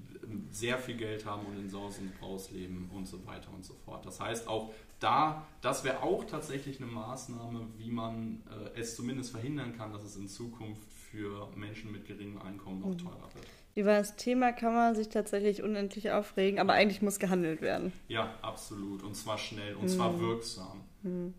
sehr 0.51 0.77
viel 0.77 0.97
Geld 0.97 1.25
haben 1.25 1.45
und 1.45 1.57
in 1.57 1.69
Saus 1.69 1.99
und 1.99 2.17
Braus 2.19 2.51
leben 2.51 2.89
und 2.93 3.07
so 3.07 3.25
weiter 3.25 3.49
und 3.53 3.65
so 3.65 3.73
fort. 3.73 4.05
Das 4.05 4.19
heißt, 4.19 4.47
auch 4.47 4.71
da, 4.99 5.45
das 5.61 5.83
wäre 5.83 6.01
auch 6.01 6.23
tatsächlich 6.25 6.81
eine 6.81 6.91
Maßnahme, 6.91 7.67
wie 7.77 7.91
man 7.91 8.43
äh, 8.49 8.79
es 8.79 8.95
zumindest 8.95 9.31
verhindern 9.31 9.77
kann, 9.77 9.93
dass 9.93 10.03
es 10.03 10.15
in 10.15 10.27
Zukunft 10.27 10.91
für 10.91 11.47
Menschen 11.55 11.91
mit 11.91 12.05
geringem 12.05 12.41
Einkommen 12.41 12.81
noch 12.81 12.89
mhm. 12.89 12.97
teurer 12.97 13.29
wird. 13.33 13.45
Über 13.75 13.95
das 13.95 14.15
Thema 14.15 14.53
kann 14.53 14.73
man 14.73 14.95
sich 14.95 15.09
tatsächlich 15.09 15.61
unendlich 15.61 16.11
aufregen, 16.11 16.59
aber 16.59 16.73
eigentlich 16.73 17.03
muss 17.03 17.19
gehandelt 17.19 17.61
werden. 17.61 17.93
Ja, 18.07 18.33
absolut. 18.41 19.03
Und 19.03 19.15
zwar 19.15 19.37
schnell 19.37 19.75
und 19.75 19.83
mhm. 19.83 19.89
zwar 19.89 20.19
wirksam. 20.19 20.81
Mhm. 21.03 21.33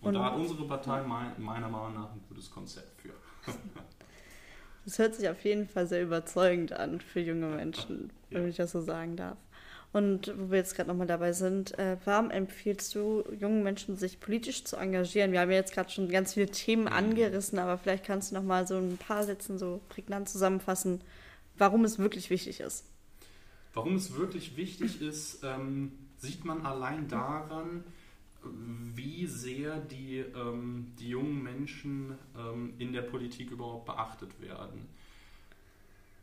Und, 0.00 0.08
und, 0.08 0.14
da 0.14 0.24
hat 0.26 0.36
unsere 0.36 0.64
Partei 0.68 1.02
meiner 1.02 1.68
Meinung 1.68 1.94
nach 1.94 2.12
ein 2.12 2.22
gutes 2.28 2.48
Konzept 2.48 3.00
für. 3.00 3.12
das 4.88 4.98
hört 4.98 5.14
sich 5.14 5.28
auf 5.28 5.44
jeden 5.44 5.68
Fall 5.68 5.86
sehr 5.86 6.02
überzeugend 6.02 6.72
an 6.72 7.02
für 7.02 7.20
junge 7.20 7.48
Menschen, 7.48 8.10
ja. 8.30 8.40
wenn 8.40 8.48
ich 8.48 8.56
das 8.56 8.72
so 8.72 8.80
sagen 8.80 9.16
darf. 9.16 9.36
Und 9.92 10.32
wo 10.38 10.50
wir 10.50 10.56
jetzt 10.56 10.76
gerade 10.76 10.88
nochmal 10.88 11.06
dabei 11.06 11.34
sind, 11.34 11.78
äh, 11.78 11.98
warum 12.06 12.30
empfiehlst 12.30 12.94
du 12.94 13.22
jungen 13.38 13.62
Menschen, 13.62 13.96
sich 13.96 14.18
politisch 14.18 14.64
zu 14.64 14.76
engagieren? 14.76 15.32
Wir 15.32 15.40
haben 15.40 15.50
ja 15.50 15.58
jetzt 15.58 15.74
gerade 15.74 15.90
schon 15.90 16.08
ganz 16.08 16.32
viele 16.32 16.46
Themen 16.46 16.84
mhm. 16.84 16.92
angerissen, 16.92 17.58
aber 17.58 17.76
vielleicht 17.76 18.06
kannst 18.06 18.30
du 18.30 18.36
nochmal 18.36 18.66
so 18.66 18.78
ein 18.78 18.96
paar 18.96 19.24
Sätzen 19.24 19.58
so 19.58 19.82
prägnant 19.90 20.30
zusammenfassen, 20.30 21.02
warum 21.58 21.84
es 21.84 21.98
wirklich 21.98 22.30
wichtig 22.30 22.60
ist. 22.60 22.86
Warum 23.74 23.96
es 23.96 24.14
wirklich 24.14 24.56
wichtig 24.56 25.02
ist, 25.02 25.44
ähm, 25.44 25.92
sieht 26.16 26.46
man 26.46 26.64
allein 26.64 27.08
daran, 27.08 27.84
wie 28.42 29.26
sehr 29.26 29.78
die, 29.78 30.18
ähm, 30.18 30.92
die 30.98 31.08
jungen 31.08 31.42
Menschen 31.42 32.14
ähm, 32.36 32.74
in 32.78 32.92
der 32.92 33.02
Politik 33.02 33.50
überhaupt 33.50 33.86
beachtet 33.86 34.40
werden. 34.40 34.88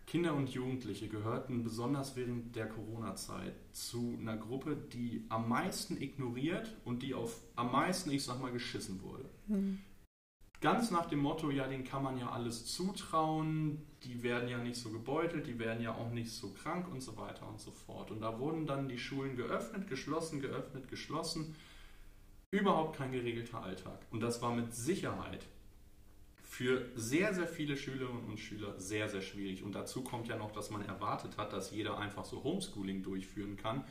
Kinder 0.07 0.35
und 0.35 0.49
Jugendliche 0.49 1.07
gehörten 1.07 1.63
besonders 1.63 2.15
während 2.15 2.55
der 2.55 2.69
Corona-Zeit 2.69 3.53
zu 3.71 4.17
einer 4.21 4.37
Gruppe, 4.37 4.77
die 4.93 5.25
am 5.29 5.49
meisten 5.49 5.99
ignoriert 6.01 6.73
und 6.85 7.01
die 7.01 7.13
auf 7.13 7.41
am 7.55 7.71
meisten, 7.71 8.11
ich 8.11 8.23
sag 8.23 8.39
mal, 8.39 8.51
geschissen 8.51 9.01
wurde. 9.01 9.25
Mhm. 9.47 9.79
Ganz 10.61 10.89
nach 10.89 11.07
dem 11.07 11.19
Motto, 11.19 11.51
ja, 11.51 11.67
denen 11.67 11.83
kann 11.83 12.01
man 12.01 12.17
ja 12.17 12.29
alles 12.31 12.65
zutrauen, 12.65 13.81
die 14.03 14.23
werden 14.23 14.47
ja 14.47 14.57
nicht 14.57 14.77
so 14.77 14.89
gebeutelt, 14.89 15.47
die 15.47 15.59
werden 15.59 15.83
ja 15.83 15.93
auch 15.93 16.11
nicht 16.11 16.31
so 16.31 16.53
krank 16.53 16.87
und 16.91 17.01
so 17.01 17.17
weiter 17.17 17.47
und 17.47 17.59
so 17.59 17.71
fort. 17.71 18.09
Und 18.09 18.21
da 18.21 18.39
wurden 18.39 18.65
dann 18.65 18.87
die 18.87 18.97
Schulen 18.97 19.35
geöffnet, 19.35 19.87
geschlossen, 19.87 20.39
geöffnet, 20.39 20.87
geschlossen. 20.87 21.55
Überhaupt 22.51 22.97
kein 22.97 23.11
geregelter 23.11 23.61
Alltag. 23.61 23.99
Und 24.11 24.21
das 24.21 24.41
war 24.41 24.53
mit 24.53 24.73
Sicherheit 24.73 25.45
für 26.43 26.85
sehr, 26.95 27.33
sehr 27.33 27.47
viele 27.47 27.75
Schülerinnen 27.75 28.25
und 28.25 28.39
Schüler 28.39 28.79
sehr, 28.79 29.09
sehr 29.09 29.21
schwierig. 29.21 29.63
Und 29.63 29.75
dazu 29.75 30.03
kommt 30.03 30.27
ja 30.27 30.37
noch, 30.37 30.51
dass 30.51 30.69
man 30.69 30.85
erwartet 30.85 31.37
hat, 31.37 31.51
dass 31.51 31.71
jeder 31.71 31.97
einfach 31.97 32.23
so 32.23 32.43
Homeschooling 32.43 33.03
durchführen 33.03 33.57
kann 33.57 33.83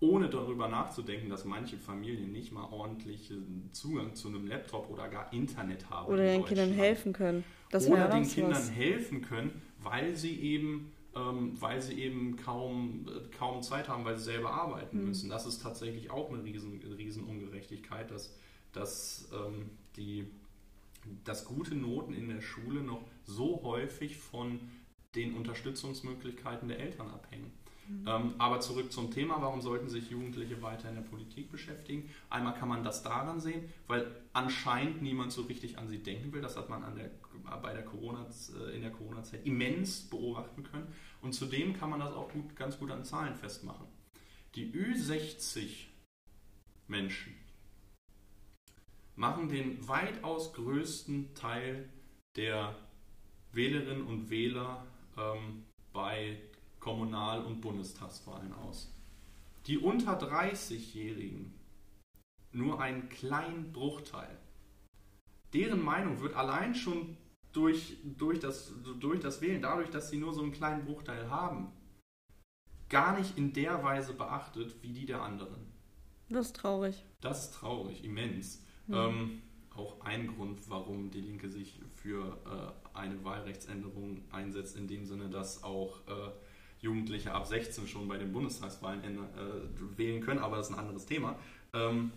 ohne 0.00 0.30
darüber 0.30 0.68
nachzudenken, 0.68 1.28
dass 1.28 1.44
manche 1.44 1.76
Familien 1.76 2.32
nicht 2.32 2.52
mal 2.52 2.64
ordentlichen 2.70 3.68
Zugang 3.72 4.14
zu 4.14 4.28
einem 4.28 4.46
Laptop 4.46 4.88
oder 4.90 5.08
gar 5.08 5.32
Internet 5.32 5.90
haben. 5.90 6.10
Oder 6.10 6.24
den 6.24 6.44
Kindern 6.44 6.72
helfen 6.72 7.12
können. 7.12 7.44
Das 7.70 7.86
oder 7.86 8.08
den 8.08 8.26
Kindern 8.26 8.52
was. 8.52 8.72
helfen 8.72 9.20
können, 9.20 9.62
weil 9.82 10.16
sie 10.16 10.40
eben, 10.40 10.90
ähm, 11.16 11.60
weil 11.60 11.80
sie 11.82 11.94
eben 11.94 12.36
kaum, 12.36 13.06
äh, 13.08 13.36
kaum 13.36 13.62
Zeit 13.62 13.88
haben, 13.88 14.04
weil 14.04 14.16
sie 14.16 14.24
selber 14.24 14.52
arbeiten 14.52 15.00
mhm. 15.00 15.06
müssen. 15.08 15.30
Das 15.30 15.46
ist 15.46 15.62
tatsächlich 15.62 16.10
auch 16.10 16.32
eine 16.32 16.42
riesen, 16.44 16.80
riesen 16.96 17.24
Ungerechtigkeit, 17.24 18.10
dass, 18.10 18.34
dass 18.72 19.28
ähm, 19.32 19.70
die 19.96 20.30
dass 21.24 21.44
gute 21.44 21.74
Noten 21.74 22.12
in 22.12 22.28
der 22.28 22.40
Schule 22.40 22.82
noch 22.82 23.02
so 23.24 23.62
häufig 23.62 24.18
von 24.18 24.60
den 25.14 25.34
Unterstützungsmöglichkeiten 25.34 26.68
der 26.68 26.78
Eltern 26.78 27.08
abhängen. 27.08 27.50
Ähm, 28.06 28.34
aber 28.38 28.60
zurück 28.60 28.92
zum 28.92 29.10
Thema, 29.10 29.40
warum 29.40 29.60
sollten 29.60 29.88
sich 29.88 30.10
Jugendliche 30.10 30.62
weiter 30.62 30.88
in 30.88 30.94
der 30.94 31.02
Politik 31.02 31.50
beschäftigen? 31.50 32.08
Einmal 32.28 32.54
kann 32.54 32.68
man 32.68 32.84
das 32.84 33.02
daran 33.02 33.40
sehen, 33.40 33.68
weil 33.86 34.06
anscheinend 34.32 35.02
niemand 35.02 35.32
so 35.32 35.42
richtig 35.42 35.78
an 35.78 35.88
sie 35.88 36.02
denken 36.02 36.32
will. 36.32 36.40
Das 36.40 36.56
hat 36.56 36.68
man 36.68 36.82
an 36.84 36.96
der, 36.96 37.10
bei 37.58 37.72
der 37.72 37.84
Corona, 37.84 38.26
äh, 38.58 38.76
in 38.76 38.82
der 38.82 38.92
Corona-Zeit 38.92 39.44
immens 39.44 40.08
beobachten 40.08 40.62
können. 40.62 40.92
Und 41.20 41.34
zudem 41.34 41.74
kann 41.74 41.90
man 41.90 42.00
das 42.00 42.12
auch 42.12 42.30
gut, 42.32 42.56
ganz 42.56 42.78
gut 42.78 42.90
an 42.90 43.04
Zahlen 43.04 43.34
festmachen. 43.34 43.86
Die 44.54 44.72
Ü60 44.72 45.86
Menschen 46.86 47.34
machen 49.16 49.48
den 49.48 49.86
weitaus 49.86 50.52
größten 50.54 51.34
Teil 51.34 51.88
der 52.36 52.74
Wählerinnen 53.52 54.06
und 54.06 54.30
Wähler 54.30 54.86
ähm, 55.16 55.64
bei 55.92 56.40
Kommunal- 56.80 57.44
und 57.44 57.60
Bundestagswahlen 57.60 58.52
aus. 58.52 58.92
Die 59.66 59.78
unter 59.78 60.18
30-Jährigen 60.18 61.54
nur 62.52 62.80
einen 62.80 63.08
kleinen 63.08 63.72
Bruchteil. 63.72 64.36
Deren 65.52 65.82
Meinung 65.82 66.20
wird 66.20 66.34
allein 66.34 66.74
schon 66.74 67.16
durch, 67.52 67.98
durch, 68.04 68.38
das, 68.40 68.72
durch 68.98 69.20
das 69.20 69.40
Wählen, 69.40 69.62
dadurch, 69.62 69.90
dass 69.90 70.10
sie 70.10 70.18
nur 70.18 70.32
so 70.32 70.42
einen 70.42 70.52
kleinen 70.52 70.84
Bruchteil 70.84 71.30
haben, 71.30 71.72
gar 72.88 73.18
nicht 73.18 73.36
in 73.36 73.52
der 73.52 73.82
Weise 73.82 74.14
beachtet 74.14 74.82
wie 74.82 74.92
die 74.92 75.06
der 75.06 75.22
anderen. 75.22 75.66
Das 76.28 76.46
ist 76.46 76.56
traurig. 76.56 77.04
Das 77.20 77.44
ist 77.44 77.54
traurig, 77.54 78.04
immens. 78.04 78.64
Mhm. 78.86 78.94
Ähm, 78.94 79.42
auch 79.74 80.00
ein 80.02 80.28
Grund, 80.28 80.68
warum 80.68 81.10
die 81.10 81.20
Linke 81.20 81.48
sich 81.48 81.80
für 81.94 82.38
äh, 82.46 82.96
eine 82.96 83.24
Wahlrechtsänderung 83.24 84.22
einsetzt, 84.30 84.76
in 84.76 84.86
dem 84.86 85.04
Sinne, 85.06 85.28
dass 85.28 85.62
auch 85.62 86.06
äh, 86.06 86.30
Jugendliche 86.82 87.32
ab 87.32 87.46
16 87.46 87.88
schon 87.88 88.08
bei 88.08 88.16
den 88.16 88.32
Bundestagswahlen 88.32 89.02
äh, 89.04 89.98
wählen 89.98 90.22
können, 90.22 90.40
aber 90.40 90.56
das 90.56 90.68
ist 90.68 90.74
ein 90.74 90.78
anderes 90.78 91.06
Thema. 91.06 91.38
Ähm, 91.72 92.12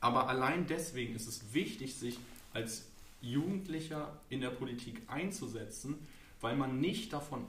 aber 0.00 0.28
allein 0.28 0.66
deswegen 0.66 1.14
ist 1.14 1.26
es 1.26 1.52
wichtig, 1.52 1.94
sich 1.96 2.18
als 2.52 2.86
Jugendlicher 3.20 4.20
in 4.28 4.40
der 4.40 4.50
Politik 4.50 5.02
einzusetzen, 5.08 5.96
weil 6.40 6.56
man 6.56 6.80
nicht 6.80 7.12
davon 7.12 7.44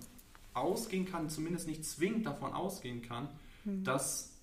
ausgehen 0.54 1.06
kann, 1.06 1.30
zumindest 1.30 1.68
nicht 1.68 1.86
zwingend 1.86 2.26
davon 2.26 2.54
ausgehen 2.54 3.02
kann, 3.02 3.30
mhm. 3.66 3.84
dass 3.84 4.34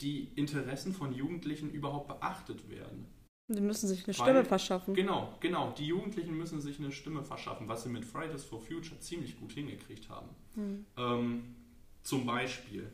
die 0.00 0.28
Interessen 0.36 0.92
von 0.92 1.12
Jugendlichen 1.12 1.70
überhaupt 1.70 2.08
beachtet 2.08 2.68
werden. 2.70 3.06
Die 3.48 3.60
müssen 3.62 3.88
sich 3.88 4.06
eine 4.06 4.18
Weil, 4.18 4.26
Stimme 4.26 4.44
verschaffen. 4.44 4.94
Genau, 4.94 5.34
genau. 5.40 5.72
Die 5.78 5.86
Jugendlichen 5.86 6.36
müssen 6.36 6.60
sich 6.60 6.78
eine 6.78 6.92
Stimme 6.92 7.22
verschaffen, 7.22 7.66
was 7.66 7.82
sie 7.82 7.88
mit 7.88 8.04
Fridays 8.04 8.44
for 8.44 8.60
Future 8.60 9.00
ziemlich 9.00 9.40
gut 9.40 9.52
hingekriegt 9.52 10.10
haben. 10.10 10.28
Hm. 10.54 10.84
Ähm, 10.98 11.54
zum 12.02 12.26
Beispiel. 12.26 12.90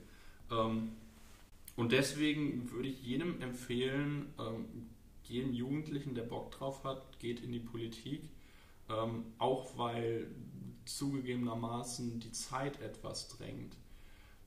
Ähm, 0.52 0.92
und 1.76 1.90
deswegen 1.90 2.70
würde 2.70 2.88
ich 2.88 3.02
jedem 3.02 3.40
empfehlen, 3.42 4.32
ähm, 4.38 4.66
jedem 5.24 5.52
Jugendlichen, 5.52 6.14
der 6.14 6.22
Bock 6.22 6.52
drauf 6.52 6.84
hat, 6.84 7.18
geht 7.18 7.40
in 7.40 7.50
die 7.50 7.60
Politik. 7.60 8.22
Ähm, 8.88 9.24
auch 9.38 9.76
weil 9.76 10.28
zugegebenermaßen 10.84 12.20
die 12.20 12.32
Zeit 12.32 12.80
etwas 12.80 13.28
drängt. 13.28 13.76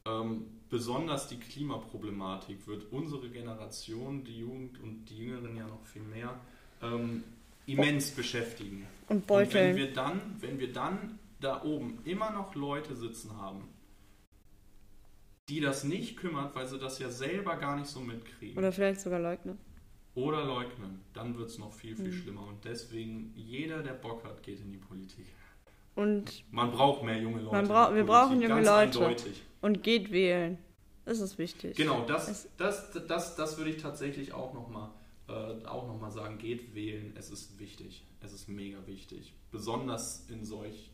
Ähm, 0.08 0.46
besonders 0.70 1.28
die 1.28 1.40
Klimaproblematik 1.40 2.68
wird 2.68 2.92
unsere 2.92 3.30
Generation, 3.30 4.24
die 4.24 4.40
Jugend 4.40 4.82
und 4.82 5.06
die 5.06 5.18
Jüngeren 5.18 5.56
ja 5.56 5.68
noch 5.68 5.86
viel 5.86 6.04
mehr, 6.04 6.40
ähm, 6.82 7.24
immens 7.66 8.12
beschäftigen. 8.12 8.88
Und 9.10 9.28
beuteln. 9.28 9.72
Und 9.72 9.76
wenn 9.76 9.88
wir 9.88 9.94
dann, 9.94 10.22
wenn 10.40 10.60
wir 10.60 10.72
dann 10.72 11.20
da 11.40 11.64
oben 11.64 12.00
immer 12.06 12.32
noch 12.32 12.56
Leute 12.56 12.96
sitzen 12.96 13.38
haben, 13.38 13.64
die 15.50 15.62
das 15.62 15.84
nicht 15.84 16.18
kümmert, 16.18 16.56
weil 16.56 16.68
sie 16.68 16.78
das 16.78 17.00
ja 17.00 17.10
selber 17.10 17.56
gar 17.56 17.78
nicht 17.78 17.88
so 17.88 18.02
mitkriegen. 18.02 18.58
Oder 18.58 18.72
vielleicht 18.72 19.02
sogar 19.02 19.20
leugnen. 19.20 19.58
Oder 20.16 20.44
leugnen, 20.44 21.02
dann 21.14 21.38
wird 21.38 21.50
es 21.50 21.60
noch 21.60 21.72
viel, 21.74 21.96
viel 21.96 22.08
mhm. 22.08 22.22
schlimmer. 22.22 22.48
Und 22.48 22.66
deswegen, 22.66 23.34
jeder, 23.36 23.84
der 23.84 23.94
Bock 23.94 24.24
hat, 24.26 24.44
geht 24.44 24.60
in 24.60 24.72
die 24.72 24.78
Politik. 24.78 25.28
Und 25.98 26.44
man 26.52 26.70
braucht 26.70 27.02
mehr 27.02 27.20
junge 27.20 27.42
Leute. 27.42 27.56
Man 27.56 27.68
bra 27.68 27.96
wir 27.96 28.06
brauchen 28.06 28.40
junge 28.40 28.62
Leute. 28.62 29.00
Eindeutig. 29.00 29.42
Und 29.62 29.82
geht 29.82 30.12
wählen. 30.12 30.60
Das 31.06 31.20
ist 31.20 31.40
wichtig. 31.40 31.76
Genau, 31.76 32.06
das, 32.06 32.48
das, 32.58 32.92
das, 33.08 33.36
das 33.36 33.58
würde 33.58 33.72
ich 33.72 33.82
tatsächlich 33.82 34.32
auch 34.32 34.54
nochmal 34.54 34.92
äh, 35.28 35.56
noch 35.64 36.12
sagen. 36.12 36.38
Geht 36.38 36.76
wählen, 36.76 37.14
es 37.18 37.32
ist 37.32 37.60
wichtig. 37.60 38.06
Es 38.22 38.32
ist 38.32 38.48
mega 38.48 38.78
wichtig. 38.86 39.34
Besonders 39.52 40.28
in 40.30 40.46
solch, 40.46 40.92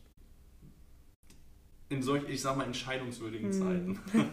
in 1.90 2.02
solch, 2.02 2.22
ich 2.30 2.40
sag 2.40 2.56
mal, 2.56 2.64
entscheidungswürdigen 2.64 3.52
hm. 3.52 3.60
Zeiten. 3.60 4.00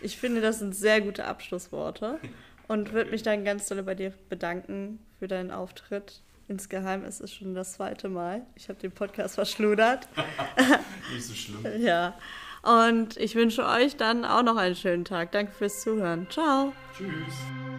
ich 0.00 0.16
finde, 0.16 0.40
das 0.40 0.60
sind 0.60 0.76
sehr 0.76 1.00
gute 1.00 1.24
Abschlussworte. 1.24 2.20
Und 2.68 2.92
würde 2.92 3.10
mich 3.10 3.24
dann 3.24 3.44
ganz 3.44 3.66
doll 3.66 3.82
bei 3.82 3.96
dir 3.96 4.14
bedanken 4.28 5.00
für 5.18 5.26
deinen 5.26 5.50
Auftritt. 5.50 6.22
Insgeheim 6.48 7.04
ist 7.04 7.20
es 7.20 7.32
schon 7.32 7.54
das 7.54 7.74
zweite 7.74 8.08
Mal. 8.08 8.42
Ich 8.54 8.68
habe 8.68 8.78
den 8.78 8.92
Podcast 8.92 9.36
verschludert. 9.36 10.08
Nicht 11.12 11.24
so 11.24 11.34
schlimm. 11.34 11.82
ja. 11.82 12.14
Und 12.62 13.16
ich 13.18 13.34
wünsche 13.34 13.66
euch 13.66 13.96
dann 13.96 14.24
auch 14.24 14.42
noch 14.42 14.56
einen 14.56 14.74
schönen 14.74 15.04
Tag. 15.04 15.32
Danke 15.32 15.52
fürs 15.52 15.82
Zuhören. 15.82 16.26
Ciao. 16.30 16.72
Tschüss. 16.96 17.73